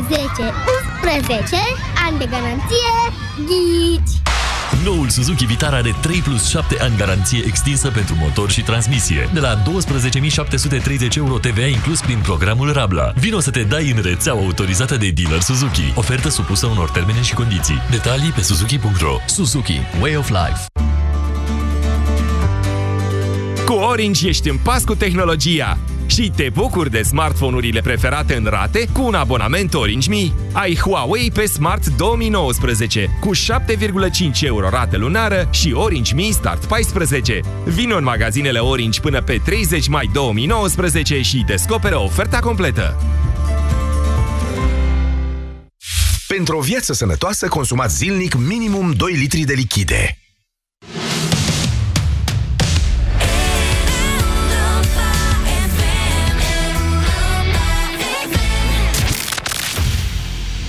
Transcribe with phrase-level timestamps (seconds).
[0.00, 1.56] 11
[2.06, 2.92] ani de garanție,
[3.46, 4.20] ghici!
[4.84, 9.30] Noul Suzuki Vitara are 3 plus 7 ani garanție extinsă pentru motor și transmisie.
[9.32, 13.12] De la 12.730 euro TVA inclus prin programul Rabla.
[13.16, 15.92] Vino să te dai în rețeaua autorizată de dealer Suzuki.
[15.94, 17.82] Ofertă supusă unor termene și condiții.
[17.90, 19.80] Detalii pe suzuki.ro Suzuki.
[20.00, 20.66] Way of Life.
[23.64, 25.78] Cu Orange ești în pas cu tehnologia
[26.10, 30.32] și te bucuri de smartphone-urile preferate în rate cu un abonament Orange Mi.
[30.52, 33.40] Ai Huawei pe Smart 2019 cu 7,5
[34.40, 37.40] euro rată lunară și Orange Mi Start 14.
[37.64, 42.96] Vino în magazinele Orange până pe 30 mai 2019 și descoperă oferta completă.
[46.26, 50.19] Pentru o viață sănătoasă, consumați zilnic minimum 2 litri de lichide.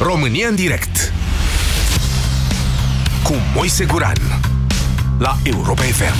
[0.03, 1.13] România în direct
[3.23, 4.17] cu Moise Guran
[5.20, 6.15] la Europa FM.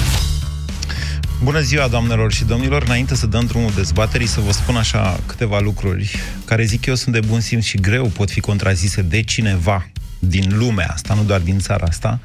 [1.44, 2.84] Bună ziua, doamnelor și domnilor!
[2.84, 7.14] Înainte să dăm drumul dezbaterii, să vă spun așa câteva lucruri care zic eu sunt
[7.14, 9.88] de bun simț și greu pot fi contrazise de cineva
[10.20, 12.20] din lumea asta, nu doar din țara asta.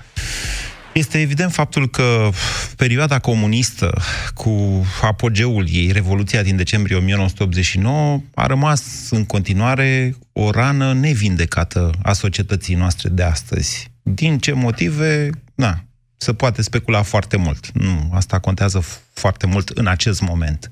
[0.96, 2.30] Este evident faptul că
[2.76, 4.02] perioada comunistă,
[4.34, 12.12] cu apogeul ei, Revoluția din decembrie 1989, a rămas în continuare o rană nevindecată a
[12.12, 13.90] societății noastre de astăzi.
[14.02, 15.30] Din ce motive?
[15.54, 15.84] Na,
[16.16, 17.70] se poate specula foarte mult.
[17.72, 20.70] Nu, asta contează foarte mult în acest moment.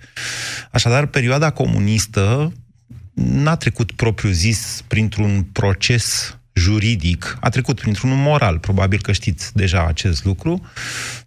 [0.70, 2.52] Așadar, perioada comunistă
[3.14, 10.24] n-a trecut propriu-zis printr-un proces juridic, a trecut printr-un moral, probabil că știți deja acest
[10.24, 10.66] lucru,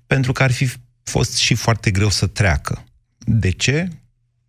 [0.08, 0.70] pentru că ar fi
[1.04, 2.84] fost și foarte greu să treacă.
[3.18, 3.88] De ce?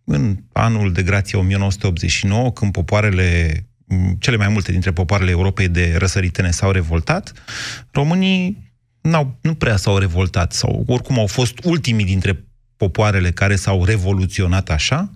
[0.03, 3.53] În anul de grație 1989, când popoarele,
[4.19, 7.33] cele mai multe dintre popoarele Europei de răsăritene s-au revoltat,
[7.91, 8.67] românii
[9.01, 12.43] n-au, nu prea s-au revoltat, sau oricum au fost ultimii dintre
[12.77, 15.11] popoarele care s-au revoluționat așa,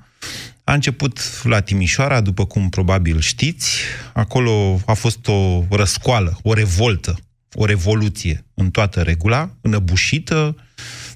[0.63, 3.81] a început la Timișoara, după cum probabil știți.
[4.13, 7.19] Acolo a fost o răscoală, o revoltă,
[7.53, 10.55] o revoluție în toată regula, înăbușită,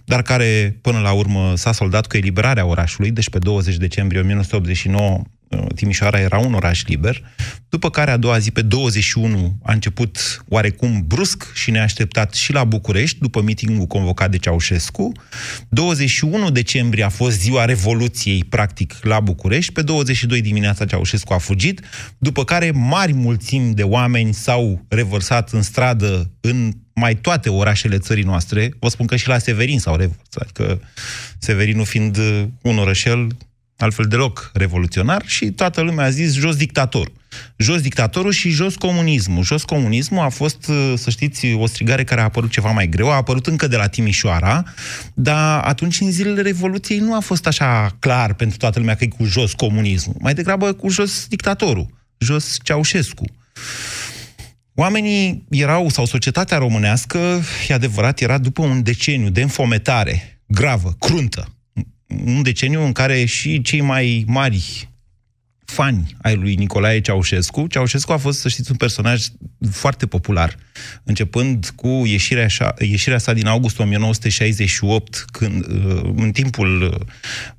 [0.05, 5.09] dar care până la urmă s-a soldat cu eliberarea orașului, deci pe 20 decembrie 1989
[5.11, 5.23] Uh,
[5.75, 7.21] Timișoara era un oraș liber,
[7.69, 12.63] după care a doua zi, pe 21, a început oarecum brusc și neașteptat și la
[12.63, 15.11] București, după mitingul convocat de Ceaușescu.
[15.69, 19.71] 21 decembrie a fost ziua Revoluției, practic, la București.
[19.71, 21.81] Pe 22 dimineața Ceaușescu a fugit,
[22.17, 28.23] după care mari mulțimi de oameni s-au revărsat în stradă în mai toate orașele țării
[28.23, 28.73] noastre.
[28.79, 30.79] Vă spun că și la Severin s-au revărsat, că
[31.39, 32.17] Severinul fiind
[32.61, 33.27] un orășel
[33.77, 37.13] altfel deloc revoluționar, și toată lumea a zis jos dictatorul.
[37.57, 39.43] Jos dictatorul și jos comunismul.
[39.43, 43.11] Jos comunismul a fost, uh, să știți, o strigare care a apărut ceva mai greu,
[43.11, 44.63] a apărut încă de la Timișoara,
[45.13, 49.07] dar atunci, în zilele Revoluției, nu a fost așa clar pentru toată lumea că e
[49.07, 50.15] cu jos comunismul.
[50.19, 51.87] Mai degrabă cu jos dictatorul,
[52.17, 53.25] jos Ceaușescu.
[54.75, 61.56] Oamenii erau, sau societatea românească, e adevărat, era după un deceniu de înfometare gravă, cruntă,
[62.07, 64.89] un deceniu în care și cei mai mari
[65.67, 67.67] fani ai lui Nicolae Ceaușescu.
[67.67, 69.25] Ceaușescu a fost, să știți, un personaj
[69.71, 70.57] foarte popular,
[71.03, 77.01] începând cu ieșirea, sa, ieșirea sa din august 1968, când, uh, în timpul,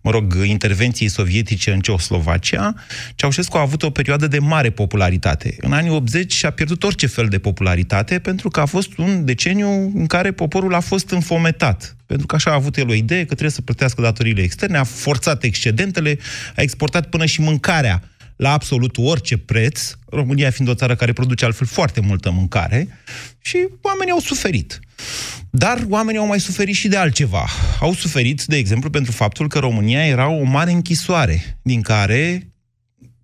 [0.00, 2.74] mă rog, intervenției sovietice în Ceoslovacia,
[3.14, 5.56] Ceaușescu a avut o perioadă de mare popularitate.
[5.60, 9.92] În anii 80 și-a pierdut orice fel de popularitate, pentru că a fost un deceniu
[9.94, 13.24] în care poporul a fost înfometat pentru că așa a avut el o idee că
[13.24, 16.18] trebuie să plătească datoriile externe, a forțat excedentele,
[16.56, 18.02] a exportat până și mâncarea
[18.36, 22.88] la absolut orice preț, România fiind o țară care produce altfel foarte multă mâncare,
[23.40, 24.80] și oamenii au suferit.
[25.50, 27.46] Dar oamenii au mai suferit și de altceva.
[27.80, 32.52] Au suferit, de exemplu, pentru faptul că România era o mare închisoare, din care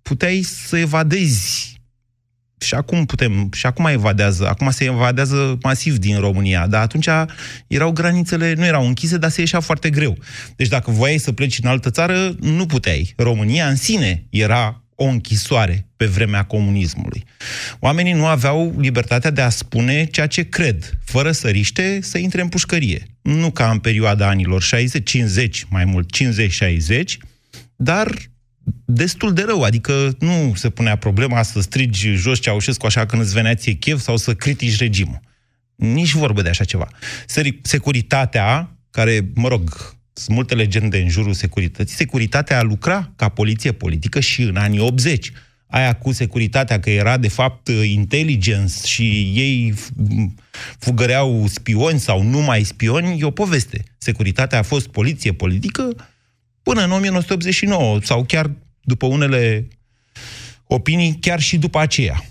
[0.01, 1.74] puteai să evadezi
[2.65, 7.07] și acum putem, și acum evadează, acum se evadează masiv din România, dar atunci
[7.67, 10.17] erau granițele, nu erau închise, dar se ieșea foarte greu.
[10.55, 13.13] Deci dacă voiai să pleci în altă țară, nu puteai.
[13.17, 17.23] România în sine era o închisoare pe vremea comunismului.
[17.79, 22.41] Oamenii nu aveau libertatea de a spune ceea ce cred, fără să riște să intre
[22.41, 23.05] în pușcărie.
[23.21, 27.03] Nu ca în perioada anilor 60, 50, mai mult 50-60,
[27.75, 28.15] dar
[28.85, 33.33] destul de rău, adică nu se punea problema să strigi jos Ceaușescu așa când îți
[33.33, 35.19] venea ție chef sau să critici regimul.
[35.75, 36.87] Nici vorbă de așa ceva.
[37.61, 43.71] Securitatea, care, mă rog, sunt multe legende în jurul securității, securitatea a lucra ca poliție
[43.71, 45.31] politică și în anii 80.
[45.67, 49.73] aia cu securitatea, că era de fapt intelligence și ei
[50.79, 53.83] fugăreau spioni sau numai spioni, e o poveste.
[53.97, 56.07] Securitatea a fost poliție politică
[56.65, 58.51] până în 1989 sau chiar
[58.81, 59.67] după unele
[60.67, 62.25] opinii, chiar și după aceea.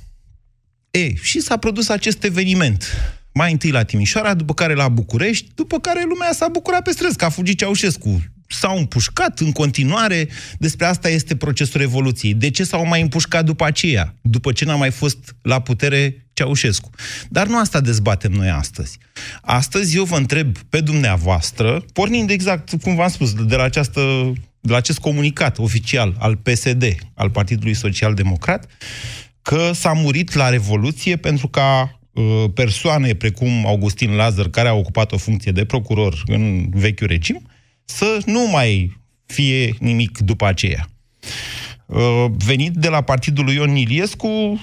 [0.91, 2.85] E, și s-a produs acest eveniment.
[3.33, 7.17] Mai întâi la Timișoara, după care la București, după care lumea s-a bucurat pe străzi,
[7.17, 10.29] că a fugit Ceaușescu s-au împușcat în continuare.
[10.59, 12.35] Despre asta este procesul Revoluției.
[12.35, 16.91] De ce s-au mai împușcat după aceea, după ce n-a mai fost la putere Ceaușescu?
[17.29, 18.99] Dar nu asta dezbatem noi astăzi.
[19.43, 24.71] Astăzi eu vă întreb pe dumneavoastră, pornind exact, cum v-am spus, de la, această, de
[24.71, 26.85] la acest comunicat oficial al PSD,
[27.15, 28.67] al Partidului Social Democrat,
[29.43, 35.13] că s-a murit la Revoluție pentru ca uh, persoane precum Augustin Lazar, care a ocupat
[35.13, 37.47] o funcție de procuror în vechiul regim,
[37.85, 40.89] să nu mai fie nimic după aceea.
[41.87, 44.61] Uh, venit de la partidul lui Ion Iliescu,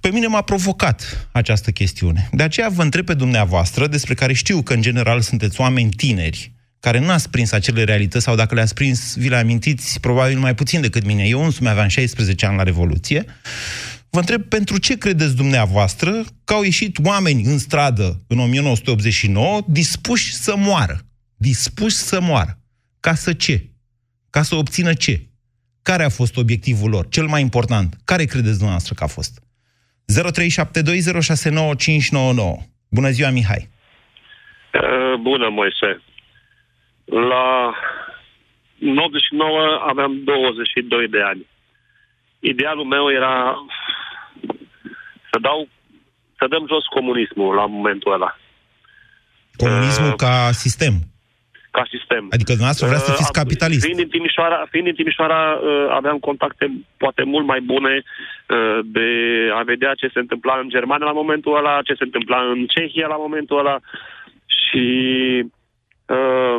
[0.00, 2.28] pe mine m-a provocat această chestiune.
[2.32, 6.52] De aceea vă întreb pe dumneavoastră, despre care știu că în general sunteți oameni tineri,
[6.80, 10.54] care nu ați prins acele realități, sau dacă le-ați prins, vi le amintiți probabil mai
[10.54, 11.24] puțin decât mine.
[11.24, 13.24] Eu însumi aveam 16 ani la Revoluție.
[14.10, 20.34] Vă întreb, pentru ce credeți dumneavoastră că au ieșit oameni în stradă în 1989 dispuși
[20.34, 21.00] să moară?
[21.36, 22.58] Dispuși să moară.
[23.00, 23.70] Ca să ce?
[24.30, 25.28] Ca să obțină ce?
[25.90, 27.04] Care a fost obiectivul lor?
[27.08, 27.88] Cel mai important.
[28.04, 29.32] Care credeți dumneavoastră că a fost?
[30.12, 30.16] 0372069599.
[32.88, 33.68] Bună ziua, Mihai!
[34.74, 36.02] Uh, bună, Moise!
[37.04, 37.74] La
[38.78, 41.46] 99 aveam 22 de ani.
[42.38, 43.54] Idealul meu era
[45.30, 45.68] să dau,
[46.38, 48.36] să dăm jos comunismul la momentul ăla.
[49.56, 51.13] Comunismul uh, ca sistem?
[51.76, 52.24] Ca sistem.
[52.36, 53.84] Adică dumneavoastră vrea să fiți uh, capitalist.
[53.84, 56.64] Fiind din Timișoara, fiind din Timișoara uh, aveam contacte
[57.02, 59.08] poate mult mai bune uh, de
[59.58, 63.06] a vedea ce se întâmpla în Germania la momentul ăla, ce se întâmpla în Cehia
[63.14, 63.76] la momentul ăla
[64.60, 64.86] și
[66.14, 66.58] uh,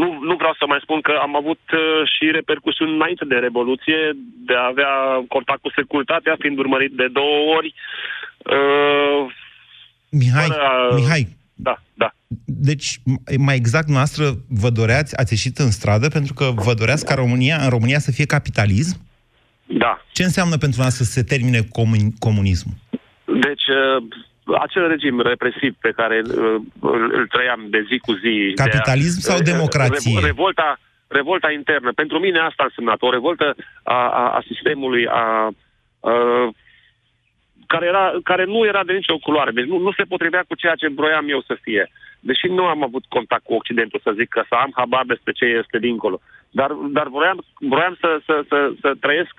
[0.00, 4.00] nu, nu vreau să mai spun că am avut uh, și repercusiuni înainte de Revoluție,
[4.48, 4.92] de a avea
[5.28, 7.74] contact cu securitatea, fiind urmărit de două ori.
[8.56, 9.20] Uh,
[10.10, 11.24] Mihai, fără, Mihai,
[11.62, 12.14] da, da.
[12.44, 12.88] Deci,
[13.38, 17.56] mai exact, noastră vă doreați, ați ieșit în stradă pentru că vă doreați ca România,
[17.56, 18.96] în România să fie capitalism?
[19.66, 20.04] Da.
[20.12, 22.74] Ce înseamnă pentru noastră să se termine comun- comunismul?
[23.24, 24.02] Deci, uh,
[24.60, 28.52] acel regim represiv pe care uh, îl, îl trăiam de zi cu zi...
[28.54, 30.20] Capitalism de a, sau democrație?
[30.20, 31.92] Revolta, revolta internă.
[31.92, 35.24] Pentru mine asta a însemnat o revoltă a, a, a sistemului, a,
[36.00, 36.12] a
[37.72, 39.50] care, era, care nu era de nicio culoare.
[39.50, 41.84] Deci nu, nu se potrivea cu ceea ce vroiam eu să fie.
[42.28, 45.44] Deși nu am avut contact cu Occidentul, să zic că să am habar despre ce
[45.44, 46.20] este dincolo.
[46.50, 47.38] Dar, dar vroiam,
[47.72, 49.34] vroiam să, să, să, să trăiesc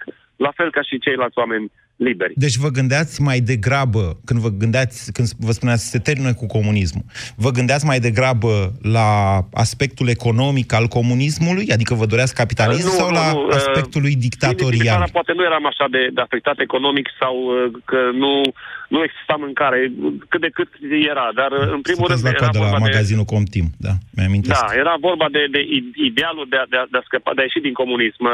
[0.45, 2.33] la fel ca și ceilalți oameni liberi.
[2.35, 6.45] Deci vă gândeați mai degrabă, când vă gândeați, când vă spuneați să se termină cu
[6.45, 7.03] comunismul,
[7.35, 9.07] vă gândeați mai degrabă la
[9.53, 11.65] aspectul economic al comunismului?
[11.71, 15.09] Adică vă doreați capitalism nu, sau nu, la nu, uh, aspectul lui dictatorial?
[15.11, 18.41] Poate nu eram așa de, de afectat economic sau uh, că nu,
[18.87, 19.91] nu exista mâncare,
[20.29, 20.69] cât de cât
[21.11, 22.35] era, dar uh, în primul Sunteți rând...
[22.35, 23.93] la era vorba la magazinul de, Comtim, da,
[24.31, 25.61] mi Da, era vorba de, de
[26.09, 28.25] idealul de a, de, a, de a scăpa, de a ieși din comunism.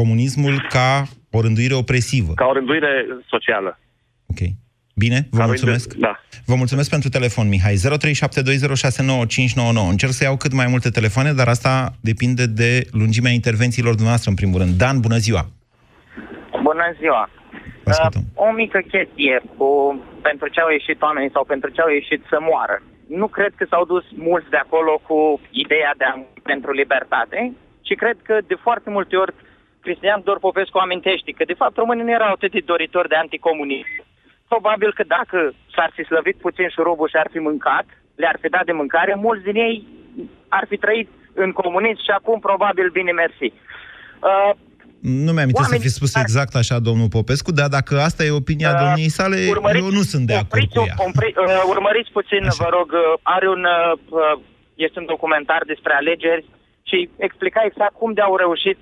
[0.00, 0.90] Comunismul ca
[1.36, 2.32] o rânduire opresivă.
[2.34, 2.92] Ca o rânduire
[3.32, 3.78] socială.
[4.32, 4.40] Ok.
[4.94, 5.92] Bine, vă ca mulțumesc.
[5.92, 6.14] Rându- da.
[6.50, 7.76] Vă mulțumesc pentru telefon, Mihai.
[7.76, 9.88] 0372069599.
[9.94, 11.72] Încerc să iau cât mai multe telefoane, dar asta
[12.10, 12.70] depinde de
[13.02, 14.72] lungimea intervențiilor dumneavoastră, în primul rând.
[14.82, 15.42] Dan, bună ziua!
[16.68, 17.22] Bună ziua!
[17.84, 17.94] Uh,
[18.34, 19.68] o mică chestie cu
[20.28, 22.76] pentru ce au ieșit oamenii sau pentru ce au ieșit să moară.
[23.20, 25.18] Nu cred că s-au dus mulți de acolo cu
[25.50, 27.52] ideea de a pentru libertate,
[27.86, 29.34] ci cred că de foarte multe ori
[29.88, 33.94] Cristian Dor Popescu amintește că, de fapt, românii nu erau atât de doritori de anticomunism.
[34.52, 35.38] Probabil că dacă
[35.74, 37.86] s-ar fi slăvit puțin șurubul și ar fi mâncat,
[38.20, 39.76] le-ar fi dat de mâncare, mulți din ei
[40.58, 41.08] ar fi trăit
[41.44, 43.48] în comunism și acum probabil bine mersi.
[44.28, 44.52] Uh,
[45.26, 46.22] nu mi-am să fi spus ar...
[46.22, 49.36] exact așa, domnul Popescu, dar dacă asta e opinia uh, domniei sale,
[49.82, 50.94] eu nu sunt de acord cu ea.
[51.08, 52.64] Umpri, uh, urmăriți puțin, așa.
[52.64, 53.00] vă rog, uh,
[53.36, 54.38] are un, uh,
[54.74, 56.44] este un documentar despre alegeri
[56.88, 58.78] și explica exact cum de au reușit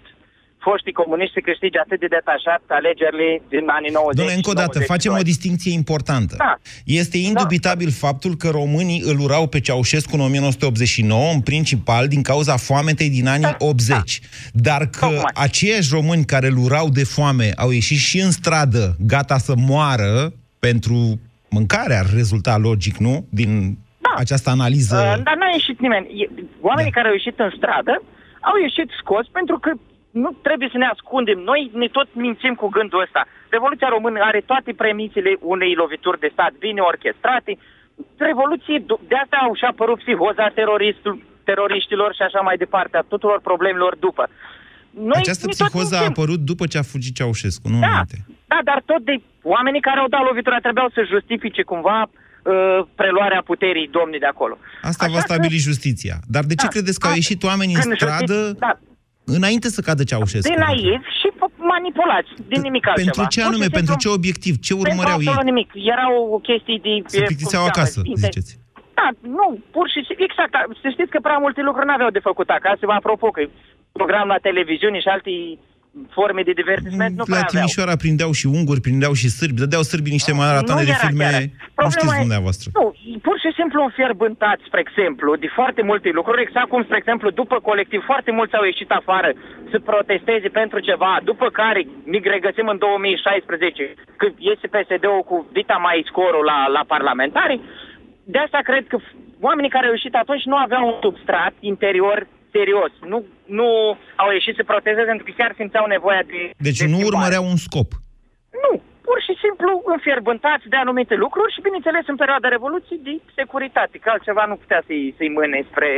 [0.68, 4.16] foștii comuniști câștige atât de detașat alegerile din anii 90.
[4.16, 6.35] Doamne, încă o dată, facem o distinție importantă.
[6.38, 6.54] Da.
[6.85, 8.06] Este indubitabil da.
[8.06, 13.26] faptul că românii îl urau pe Ceaușescu în 1989, în principal din cauza foametei din
[13.28, 13.66] anii da.
[13.70, 13.88] 80.
[13.88, 14.04] Da.
[14.52, 15.32] Dar că Tocmai.
[15.35, 20.32] aceiași români care îl urau de foame au ieșit și în stradă, gata să moară
[20.58, 20.96] pentru
[21.50, 23.26] mâncare, ar rezulta logic, nu?
[23.30, 23.50] Din
[23.99, 24.12] da.
[24.16, 24.96] această analiză...
[24.96, 26.06] Uh, dar n-a ieșit nimeni.
[26.61, 26.96] Oamenii da.
[26.96, 28.02] care au ieșit în stradă
[28.50, 29.70] au ieșit scoți pentru că
[30.23, 31.38] nu trebuie să ne ascundem.
[31.50, 33.23] Noi ne tot mințim cu gândul ăsta.
[33.56, 37.52] Revoluția română are toate premisele unei lovituri de stat bine orchestrate.
[38.30, 38.76] Revoluție,
[39.11, 40.46] de asta au și apărut psihoza
[41.49, 44.25] teroriștilor și așa mai departe, a tuturor problemelor după.
[45.11, 48.18] Noi Această psihoză a apărut după ce a fugit Ceaușescu, nu da, înainte.
[48.52, 53.42] Da, dar tot de oamenii care au dat lovitura trebuiau să justifice cumva uh, preluarea
[53.50, 54.58] puterii domnii de acolo.
[54.82, 55.66] Asta Așa va stabili că...
[55.68, 56.16] justiția.
[56.35, 58.58] Dar de ce da, credeți că au ieșit oamenii în stradă justiț...
[58.58, 58.78] da.
[59.37, 60.49] Înainte să cadă Ceaușescu?
[60.52, 61.28] De naiv și
[61.75, 63.11] manipulați, din nimic altceva.
[63.11, 63.66] Pentru ce anume?
[63.78, 64.54] Pentru ce obiectiv?
[64.66, 65.30] Ce urmăreau ei?
[65.30, 65.71] Pentru nimic.
[65.95, 66.92] Erau chestii de...
[67.06, 68.52] Să plictiseau acasă, ziceți.
[68.99, 70.52] Da, nu, pur și simplu, exact.
[70.83, 72.83] Să știți că prea multe lucruri n-aveau de făcut acasă.
[72.90, 73.42] Vă apropo că
[73.99, 75.33] program la televiziune și alte
[76.16, 78.04] forme de divertisment nu La Timișoara aveau.
[78.04, 81.30] prindeau și unguri, prindeau și sârbi, dădeau sârbii niște maratoane de filme,
[81.84, 82.66] nu știți dumneavoastră.
[82.80, 82.86] Nu,
[83.26, 87.56] pur și simplu înfierbântați, spre exemplu, de foarte multe lucruri, exact cum, spre exemplu, după
[87.68, 89.30] colectiv, foarte mulți au ieșit afară
[89.70, 91.80] să protesteze pentru ceva, după care
[92.12, 97.60] ne regăsim în 2016, când iese PSD-ul cu Vita mai scorul la, la parlamentari,
[98.34, 98.96] de asta cred că
[99.40, 102.26] oamenii care au ieșit atunci nu aveau un substrat interior
[102.56, 102.92] serios.
[103.12, 103.18] Nu,
[103.58, 103.68] nu
[104.22, 106.40] au ieșit să protesteze pentru că chiar simțeau nevoia de...
[106.68, 107.88] Deci de nu urmăreau un scop.
[108.64, 108.72] Nu,
[109.06, 114.08] pur și simplu înfierbântați de anumite lucruri și, bineînțeles, în perioada Revoluției, de securitate, că
[114.10, 115.90] altceva nu putea să-i, să mâne spre,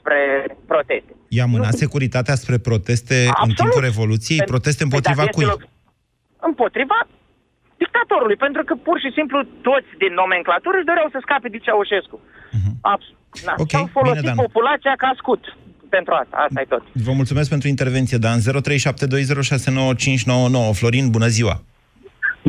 [0.00, 0.20] spre
[0.72, 1.12] proteste.
[1.36, 1.82] I-a mânat nu.
[1.84, 3.48] securitatea spre proteste Absolut.
[3.48, 4.50] în timpul Revoluției?
[4.54, 5.46] Proteste împotriva păi, cui?
[6.50, 6.98] Împotriva
[7.84, 9.38] dictatorului, pentru că pur și simplu
[9.68, 12.16] toți din nomenclatură își doreau să scape de Ceaușescu.
[12.56, 12.74] Uh-huh.
[12.94, 13.20] Absolut.
[13.48, 13.54] Da.
[13.62, 13.66] Okay.
[13.72, 15.42] Și-au folosit Bine, populația ca scut
[15.96, 16.36] pentru asta.
[16.44, 16.82] Asta e tot.
[17.06, 18.38] Vă mulțumesc pentru intervenție, Dan.
[18.38, 18.44] 0372069599.
[20.78, 21.54] Florin, bună ziua!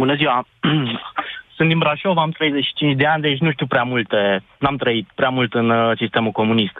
[0.02, 0.38] Bună ziua!
[1.56, 5.30] Sunt din Brașov, am 35 de ani, deci nu știu prea multe, n-am trăit prea
[5.30, 6.76] mult în uh, sistemul comunist.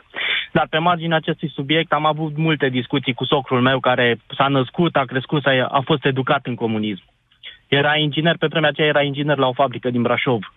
[0.52, 4.96] Dar pe marginea acestui subiect am avut multe discuții cu socrul meu care s-a născut,
[4.96, 7.04] a crescut, a, a fost educat în comunism.
[7.68, 10.54] Era inginer, pe vremea aceea era inginer la o fabrică din Brașov.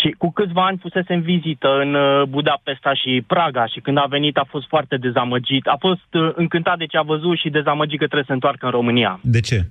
[0.00, 4.06] Și cu câțiva ani fusese în vizită în uh, Budapesta și Praga și când a
[4.08, 5.66] venit a fost foarte dezamăgit.
[5.66, 8.72] A fost uh, încântat de ce a văzut și dezamăgit că trebuie să întoarcă în
[8.72, 9.20] România.
[9.22, 9.68] De ce?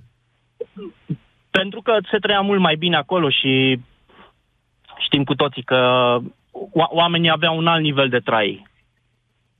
[1.49, 3.79] Pentru că se trăia mult mai bine acolo și
[4.99, 6.17] știm cu toții că
[6.73, 8.67] oamenii aveau un alt nivel de trai.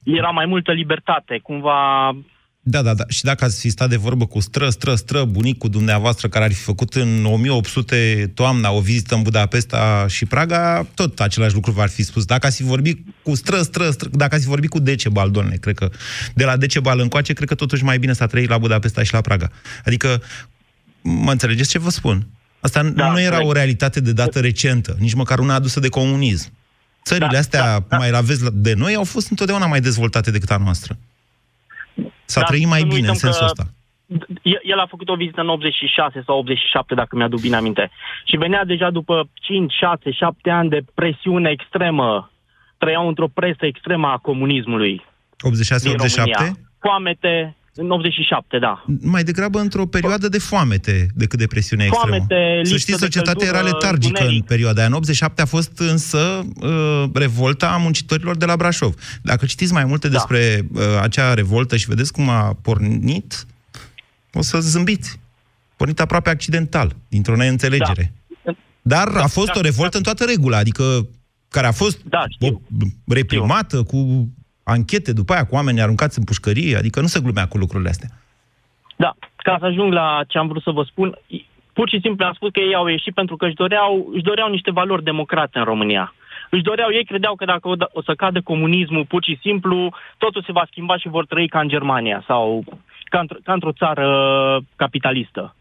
[0.04, 2.12] Era mai multă libertate, cumva
[2.70, 3.04] da, da, da.
[3.08, 6.52] Și dacă ați fi stat de vorbă cu stră, stră, stră, bunicul dumneavoastră, care ar
[6.52, 11.90] fi făcut în 1800 toamna o vizită în Budapesta și Praga, tot același lucru v-ar
[11.90, 12.26] fi spus.
[12.26, 15.56] Dacă ați fi vorbit cu stră, stră, stră dacă ați fi vorbit cu Decebal, domnule,
[15.56, 15.90] cred că
[16.34, 19.22] de la Decebal încoace, cred că totuși mai bine s-a trăit la Budapesta și la
[19.22, 19.52] Praga.
[19.86, 20.22] Adică,
[21.02, 22.28] mă înțelegeți ce vă spun?
[22.60, 26.52] Asta da, nu era o realitate de dată recentă, nici măcar una adusă de comunism.
[27.06, 27.98] Țările da, astea da, da.
[27.98, 30.98] mai la vezi de noi au fost întotdeauna mai dezvoltate decât a noastră.
[32.26, 33.64] S-a Dar trăit mai bine în sensul ăsta.
[34.64, 37.92] El a făcut o vizită în 86 sau 87, dacă mi-aduc bine aminte.
[38.26, 42.32] Și venea deja după 5, 6, 7 ani de presiune extremă.
[42.78, 45.06] Trăiau într-o presă extremă a comunismului.
[46.50, 46.52] 86-87?
[46.80, 48.84] Foamete, în 87, da.
[49.02, 52.16] Mai degrabă într-o perioadă de foamete decât de presiune extremă.
[52.16, 54.90] Foamete, Să știți, societatea era letargică în perioada aia.
[54.90, 58.96] În 87 a fost însă uh, revolta a muncitorilor de la Brașov.
[59.22, 60.14] Dacă citiți mai multe da.
[60.14, 63.46] despre uh, acea revoltă și vedeți cum a pornit,
[64.34, 65.20] o să zâmbiți.
[65.76, 68.14] Pornit aproape accidental, dintr-o neînțelegere.
[68.44, 68.52] Da.
[68.82, 69.98] Dar da, a fost da, o revoltă da.
[69.98, 71.08] în toată regula, adică
[71.50, 72.24] care a fost da,
[73.06, 73.84] reprimată știu.
[73.84, 74.30] cu
[74.68, 78.10] anchete după aia cu oameni aruncați în pușcărie, adică nu se glumea cu lucrurile astea.
[78.96, 81.18] Da, ca să ajung la ce am vrut să vă spun,
[81.74, 84.50] pur și simplu am spus că ei au ieșit pentru că își doreau, își doreau
[84.50, 86.14] niște valori democrate în România.
[86.50, 89.94] Își doreau, ei credeau că dacă o, da, o să cadă comunismul, pur și simplu,
[90.18, 92.64] totul se va schimba și vor trăi ca în Germania sau
[93.04, 94.08] ca, într- ca într-o țară
[94.76, 95.56] capitalistă.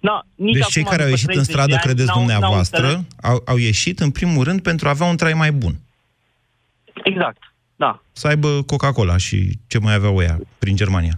[0.00, 3.42] Da, nici deci cei care au ieșit în stradă, de credeți n-au, dumneavoastră, n-au au,
[3.46, 5.74] au ieșit în primul rând pentru a avea un trai mai bun.
[7.02, 7.42] Exact.
[7.84, 8.02] Da.
[8.12, 11.14] Să aibă Coca-Cola și ce mai aveau ea prin Germania.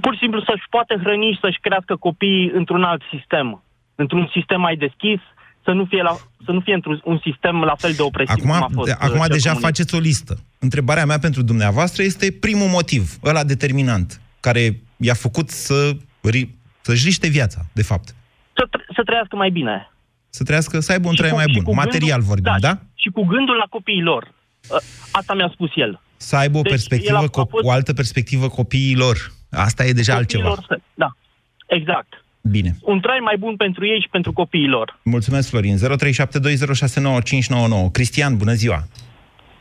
[0.00, 3.62] Pur și simplu să-și poată hrăni și să-și crească copiii într-un alt sistem.
[3.94, 5.20] Într-un sistem mai deschis,
[5.64, 6.14] să nu fie, la,
[6.44, 8.90] să nu fie într-un un sistem la fel de opresiv acum, cum a fost.
[8.90, 9.64] Acum uh, deja comunist.
[9.66, 10.34] faceți o listă.
[10.58, 15.90] Întrebarea mea pentru dumneavoastră este primul motiv, ăla determinant, care i-a făcut să,
[16.80, 18.08] să-și riște viața, de fapt.
[18.52, 19.90] Să, să trăiască mai bine.
[20.28, 21.74] Să trăiască, să aibă un trai mai bun.
[21.74, 22.68] Material gândul, vorbim, da?
[22.68, 22.80] da?
[22.94, 24.33] Și cu gândul la copiii lor.
[24.70, 24.78] Ă,
[25.10, 26.00] asta mi-a spus el.
[26.16, 27.64] Să aibă o deci perspectivă, a, a fost...
[27.64, 29.16] o altă perspectivă copiilor.
[29.50, 30.80] Asta e deja copiilor, altceva.
[30.94, 31.16] Da,
[31.66, 32.24] exact.
[32.50, 32.70] Bine.
[32.82, 34.98] Un trai mai bun pentru ei și pentru copiii lor.
[35.04, 35.76] Mulțumesc, Florin.
[35.76, 35.80] 0372069599.
[37.92, 38.82] Cristian, bună ziua!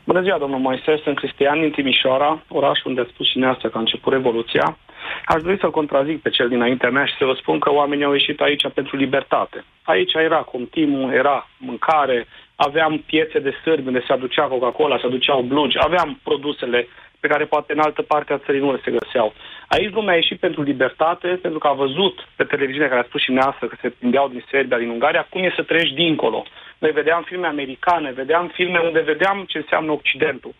[0.05, 0.99] Bună ziua, domnul Moise.
[1.03, 4.77] Sunt Cristian din Timișoara, oraș unde a spus și neastră că a început Revoluția.
[5.25, 8.13] Aș dori să-l contrazic pe cel dinaintea mea și să vă spun că oamenii au
[8.13, 9.65] ieșit aici pentru libertate.
[9.81, 12.27] Aici era continuă, era mâncare,
[12.67, 16.87] aveam piețe de sârbi unde se aducea Coca-Cola, se aduceau blugi, aveam produsele
[17.23, 19.33] pe care poate în altă parte a țării nu le se găseau.
[19.67, 23.21] Aici lumea a ieșit pentru libertate, pentru că a văzut pe televiziune, care a spus
[23.21, 26.43] și neastră, că se prindeau din Serbia, din Ungaria, cum e să treci dincolo.
[26.77, 30.53] Noi vedeam filme americane, vedeam filme unde vedeam ce înseamnă Occidentul.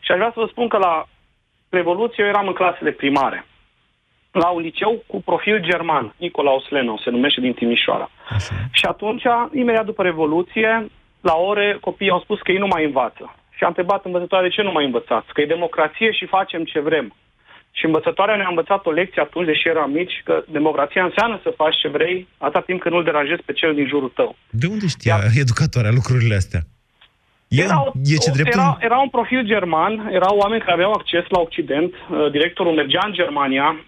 [0.00, 1.04] Și aș vrea să vă spun că la
[1.68, 3.46] Revoluție eu eram în clasele primare.
[4.32, 8.10] La un liceu cu profil german, Nicolaus Leno, se numește din Timișoara.
[8.28, 8.54] Așa.
[8.72, 10.90] Și atunci, imediat după Revoluție,
[11.30, 13.24] la ore, copiii au spus că ei nu mai învață.
[13.56, 15.32] Și am întrebat învățătoarea de ce nu mai învățați?
[15.32, 17.14] Că e democrație și facem ce vrem.
[17.78, 21.76] Și învățătoarea ne-a învățat o lecție atunci, deși eram mici, că democrația înseamnă să faci
[21.82, 24.36] ce vrei, atâta timp când nu-l deranjezi pe cel din jurul tău.
[24.50, 26.60] De unde știa educatoarea lucrurile astea?
[27.48, 30.72] E, Era, o- e ce drept era, în- era un profil german, erau oameni care
[30.72, 33.84] aveau acces la Occident, uh, directorul mergea în Germania.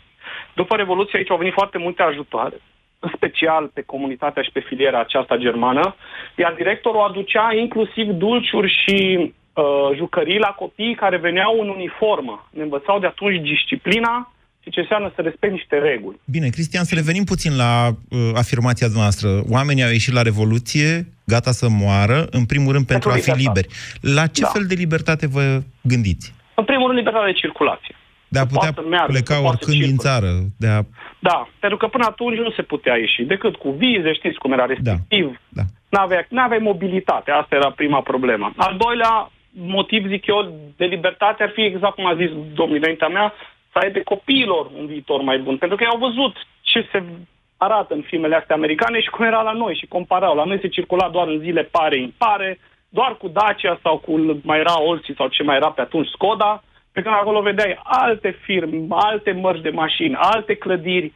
[0.54, 2.56] După Revoluție aici au venit foarte multe ajutoare,
[2.98, 5.94] în special pe comunitatea și pe filiera aceasta germană,
[6.36, 9.64] iar directorul aducea inclusiv dulciuri și uh,
[9.96, 12.48] jucării la copiii care veneau în uniformă.
[12.50, 16.20] Ne învățau de atunci disciplina și ce înseamnă să respecti niște reguli.
[16.24, 19.28] Bine, Cristian, să revenim puțin la uh, afirmația noastră.
[19.50, 23.38] Oamenii au ieșit la Revoluție, gata să moară, în primul rând pentru, Pentru a fi
[23.40, 23.60] libertate.
[23.60, 24.14] liberi.
[24.18, 24.48] La ce Da.
[24.48, 26.34] fel de libertate vă gândiți?
[26.54, 27.94] În primul rând, libertatea de circulație.
[28.36, 30.08] De a Să putea poată meargă, să pleca poată oricând din circule.
[30.08, 30.30] țară,
[30.62, 30.78] de a...
[31.28, 34.66] Da, pentru că până atunci nu se putea ieși, decât cu vize, știți cum era
[34.72, 35.26] restrictiv.
[35.58, 35.62] Da.
[35.94, 38.46] N-aveai, n-aveai mobilitate, asta era prima problemă.
[38.56, 40.40] Al doilea motiv, zic eu,
[40.76, 43.32] de libertate ar fi exact cum a zis domnul înaintea mea,
[43.72, 45.56] să ai de copiilor un viitor mai bun.
[45.56, 47.02] Pentru că ei au văzut ce se
[47.56, 50.34] arată în filmele astea americane și cum era la noi și comparau.
[50.34, 54.58] La noi se circula doar în zile pare impare, doar cu Dacia sau cu mai
[54.58, 56.62] era Olsi sau ce mai era pe atunci Skoda,
[56.96, 61.12] pe când acolo vedeai alte firme, alte mărci de mașini, alte clădiri.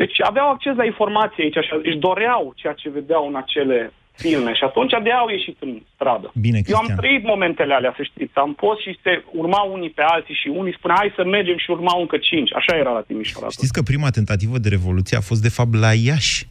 [0.00, 4.52] Deci aveau acces la informație aici și își doreau ceea ce vedeau în acele filme
[4.54, 6.32] și atunci de au ieșit în stradă.
[6.46, 6.96] Bine, Eu am Cristian.
[7.00, 8.34] trăit momentele alea, să știți.
[8.34, 11.70] Am fost și se urmau unii pe alții și unii spuneau hai să mergem și
[11.70, 12.54] urmau încă cinci.
[12.54, 13.48] Așa era la Timișoara.
[13.50, 16.46] Știți că prima tentativă de revoluție a fost, de fapt, la Iași,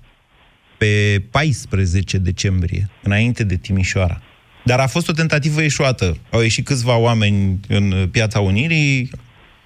[0.78, 0.94] pe
[1.32, 4.18] 14 decembrie, înainte de Timișoara.
[4.70, 6.18] Dar a fost o tentativă eșuată.
[6.32, 9.10] Au ieșit câțiva oameni în Piața Unirii,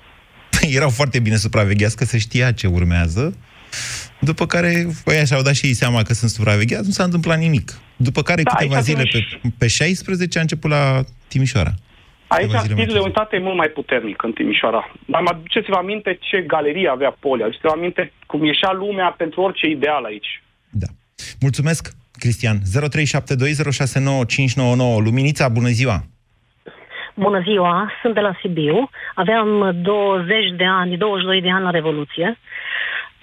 [0.78, 3.38] erau foarte bine supravegheați, că se știa ce urmează,
[4.20, 7.80] după care ăia și-au dat și ei seama că sunt supravegheați, nu s-a întâmplat nimic.
[7.96, 11.74] După care Da, câteva aici zile, atunci- pe, pe 16, a început la Timișoara.
[12.28, 13.04] Aici Câteva zile mai spiritul de târziu.
[13.04, 14.92] unitate e mult mai puternic în Timișoara.
[15.06, 17.42] Dar mă aduceți-vă aminte ce galerie avea Poli.
[17.44, 20.42] Aduceți-vă aminte cum ieșea lumea pentru orice ideal aici.
[20.70, 20.88] Da.
[21.39, 21.84] Mulțumesc,
[22.19, 22.58] Cristian.
[22.58, 22.62] 0372069599.
[25.04, 26.04] Luminița, bună ziua!
[27.15, 28.89] Bună ziua, sunt de la Sibiu.
[29.15, 32.38] Aveam 20 de ani, 22 de ani la Revoluție.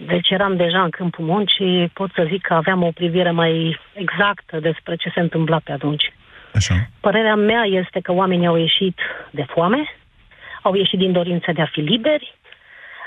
[0.07, 1.91] Deci eram deja în câmpul muncii.
[1.93, 6.13] Pot să zic că aveam o privire mai exactă despre ce se întâmpla pe atunci.
[6.55, 6.89] Așa.
[7.01, 8.99] Părerea mea este că oamenii au ieșit
[9.31, 9.89] de foame,
[10.63, 12.35] au ieșit din dorința de a fi liberi,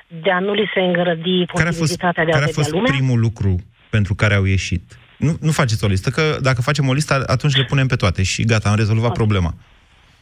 [0.08, 2.64] de a nu li se îngrădi Care a fost, posibilitatea de a care a vedea
[2.64, 2.92] fost lumea.
[2.92, 3.56] primul lucru
[3.90, 4.84] pentru care au ieșit?
[5.26, 8.24] Nu, nu faceți o listă, că dacă facem o listă, atunci le punem pe toate
[8.24, 9.54] și gata, am rezolvat problema.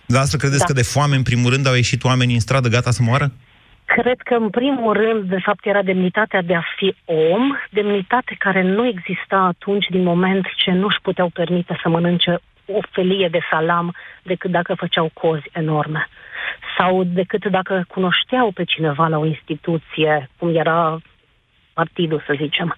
[0.06, 0.66] Dar asta credeți Da.
[0.66, 3.32] că de foame, în primul rând, au ieșit oamenii în stradă gata să moară?
[3.86, 8.62] Cred că, în primul rând, de fapt, era demnitatea de a fi om, demnitate care
[8.62, 13.40] nu exista atunci din moment ce nu își puteau permite să mănânce o felie de
[13.52, 16.08] salam decât dacă făceau cozi enorme.
[16.78, 21.00] Sau decât dacă cunoșteau pe cineva la o instituție, cum era
[21.74, 22.78] partidul, să zicem,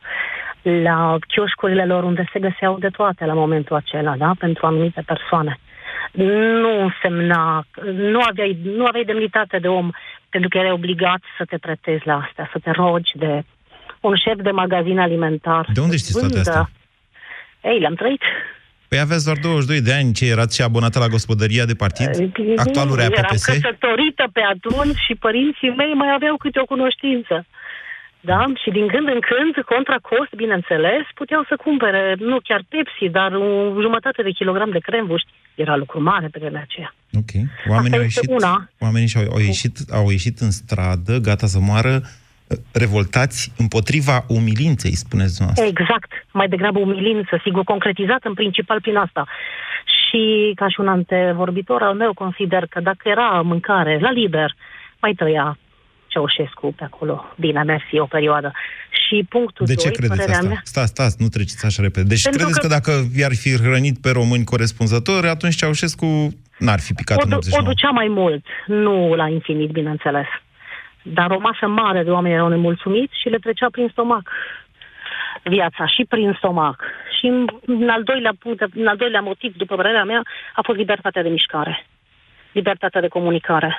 [0.63, 4.31] la chioșcurile lor unde se găseau de toate la momentul acela, da?
[4.39, 5.59] pentru anumite persoane.
[6.61, 9.89] Nu însemna, nu aveai, nu aveai demnitate de om
[10.29, 13.43] pentru că erai obligat să te pretezi la astea, să te rogi de
[13.99, 15.69] un șef de magazin alimentar.
[15.73, 16.69] De unde să știți toate vândă- astea?
[17.71, 18.21] Ei, le-am trăit.
[18.87, 22.09] Păi aveți doar 22 de ani, ce erați și abonată la gospodăria de partid?
[22.55, 23.45] Actualul rea Eram PPS?
[23.45, 27.45] căsătorită pe atunci și părinții mei mai aveau câte o cunoștință.
[28.25, 28.43] Da?
[28.61, 33.31] Și din când în când, contra cost, bineînțeles, puteau să cumpere, nu chiar Pepsi, dar
[33.33, 35.31] o jumătate de kilogram de cremvuști.
[35.55, 36.93] Era lucru mare pe vremea aceea.
[37.13, 37.31] Ok.
[37.69, 38.69] Oamenii au este ieșit, una.
[38.79, 42.01] oamenii și-au, au, ieșit, au ieșit în stradă, gata să moară,
[42.71, 45.81] revoltați împotriva umilinței, spuneți dumneavoastră.
[45.81, 46.11] Exact.
[46.31, 49.27] Mai degrabă umilință, sigur, concretizat în principal prin asta.
[49.85, 54.55] Și ca și un antevorbitor al meu, consider că dacă era mâncare la liber,
[54.99, 55.57] mai trăia
[56.13, 57.15] Ceaușescu pe acolo.
[57.39, 58.51] Bine, mersi, o perioadă.
[59.01, 60.47] Și punctul De ce doi, credeți părerea asta?
[60.47, 62.07] Mea, Stați, stați, nu treceți așa repede.
[62.13, 62.67] Deci Pentru credeți că...
[62.67, 66.07] că- dacă i-ar fi hrănit pe români corespunzător, atunci Ceaușescu
[66.65, 67.67] n-ar fi picat o, în du- o 89.
[67.73, 70.27] ducea mai mult, nu la infinit, bineînțeles.
[71.01, 74.29] dar o masă mare de oameni erau nemulțumiți și le trecea prin stomac
[75.43, 76.83] viața și prin stomac.
[77.19, 77.25] Și
[77.65, 80.21] în al doilea punct, în al doilea motiv, după părerea mea,
[80.55, 81.85] a fost libertatea de mișcare,
[82.51, 83.69] libertatea de comunicare.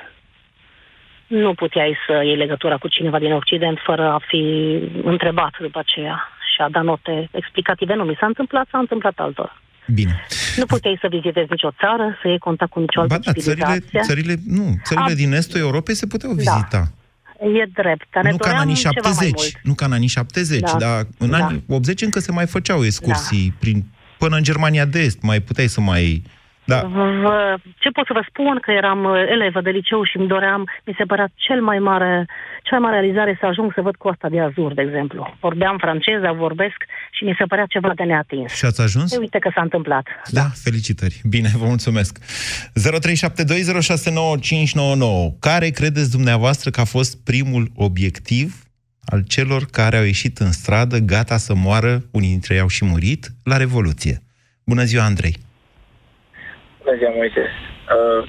[1.27, 4.43] Nu puteai să iei legătura cu cineva din Occident fără a fi
[5.05, 7.95] întrebat după aceea și a da note explicative.
[7.95, 9.63] Nu mi s-a întâmplat, s-a întâmplat altor.
[9.87, 10.27] Bine.
[10.57, 14.01] Nu puteai să vizitezi nicio țară, să iei contact cu nicio altă ba, da, civilizație.
[14.01, 15.15] țările, țările, nu, țările a...
[15.15, 16.69] din estul Europei se puteau vizita.
[16.71, 16.83] Da.
[17.47, 20.77] E drept, dar ne nu ca în anii 70, nu ca în anii 70, da.
[20.79, 21.37] dar în da.
[21.37, 23.55] anii 80 încă se mai făceau excursii da.
[23.59, 23.85] prin,
[24.19, 26.23] până în Germania de Est, mai puteai să mai
[26.65, 26.81] da.
[27.79, 28.59] Ce pot să vă spun?
[28.65, 32.27] Că eram uh, elevă de liceu și îmi doream, mi se părea cel mai mare,
[32.63, 35.37] cea mai mare realizare să ajung să văd Costa de Azur, de exemplu.
[35.41, 38.53] Vorbeam franceză, vorbesc și mi se părea ceva de neatins.
[38.53, 39.13] Și ați ajuns?
[39.13, 40.07] E, uite că s-a întâmplat.
[40.31, 41.21] Da, da, felicitări.
[41.29, 42.19] Bine, vă mulțumesc.
[42.19, 42.23] 0372069599.
[45.41, 48.65] Care credeți dumneavoastră că a fost primul obiectiv
[49.05, 52.85] al celor care au ieșit în stradă, gata să moară, unii dintre ei au și
[52.85, 54.23] murit, la Revoluție?
[54.65, 55.44] Bună ziua, Andrei!
[56.85, 57.45] Bună ziua, Moise.
[57.97, 58.21] Uh,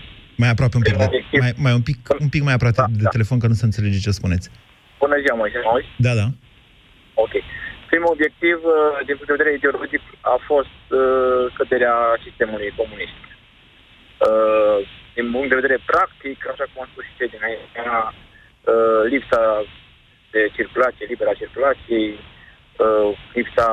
[0.42, 1.08] mai aproape un pic, de,
[1.44, 3.16] mai, mai un, pic, un pic mai aproape da, de da.
[3.18, 4.48] telefon, că nu se înțelege ce spuneți.
[5.04, 5.90] Bună ziua, Moise, mă auzi?
[6.06, 6.28] Da, da.
[7.24, 7.34] Ok.
[7.92, 10.04] Primul obiectiv, uh, din punct de vedere ideologic,
[10.36, 13.20] a fost uh, căderea sistemului comunist.
[14.28, 14.78] Uh,
[15.18, 17.80] din punct de vedere practic, așa cum am spus și cei dinainte,
[18.72, 19.42] uh, lipsa
[20.34, 22.10] de circulație, libera circulației,
[22.86, 23.68] uh, lipsa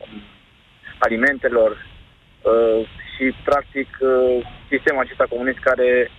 [0.00, 0.12] um,
[1.04, 1.70] alimentelor
[2.50, 2.80] uh,
[3.18, 6.10] și, practic, uh, sistemul acesta comunist care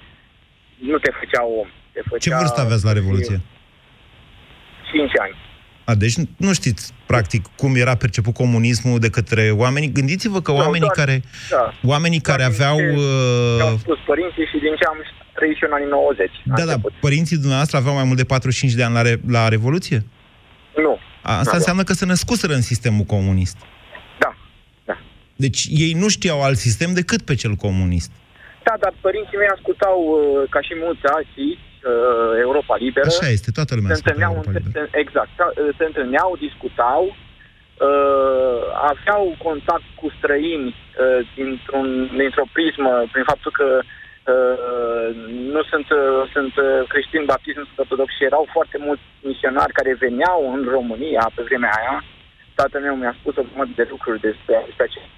[0.90, 1.68] nu te făcea om.
[1.94, 3.38] Te făcea Ce vârstă aveați la Revoluție?
[4.92, 5.36] 5 ani.
[5.90, 9.92] A, deci nu știți, practic, cum era perceput comunismul de către oamenii.
[9.92, 12.78] Gândiți-vă că oamenii doar, care, da, oamenii care aveau...
[12.78, 14.98] Ce au spus părinții și din ce am
[15.34, 16.32] trăit și în anii 90.
[16.44, 20.06] Da, da, părinții dumneavoastră aveau mai mult de 45 de ani la, re, la Revoluție?
[20.76, 21.00] Nu.
[21.22, 23.58] A, asta înseamnă că se născuseră în sistemul comunist.
[25.46, 28.12] Deci ei nu știau alt sistem decât pe cel comunist.
[28.68, 33.10] Da, dar părinții mei ascultau, uh, ca și mulți alții, uh, Europa Liberă.
[33.14, 37.04] Așa este, toată lumea se întâlneau, Europa Exact, uh, se întâlneau, discutau,
[38.92, 40.76] aveau contact cu străini
[41.36, 41.88] dintr-un,
[42.20, 43.68] dintr-o prismă, prin faptul că
[45.56, 45.88] nu sunt,
[46.34, 46.54] sunt
[46.92, 51.42] creștini baptiști, nu sunt ortodoxi și erau foarte mulți misionari care veneau în România pe
[51.50, 51.96] vremea aia
[52.62, 55.10] tatăl meu mi-a spus o grămadă de lucruri despre, despre, acest,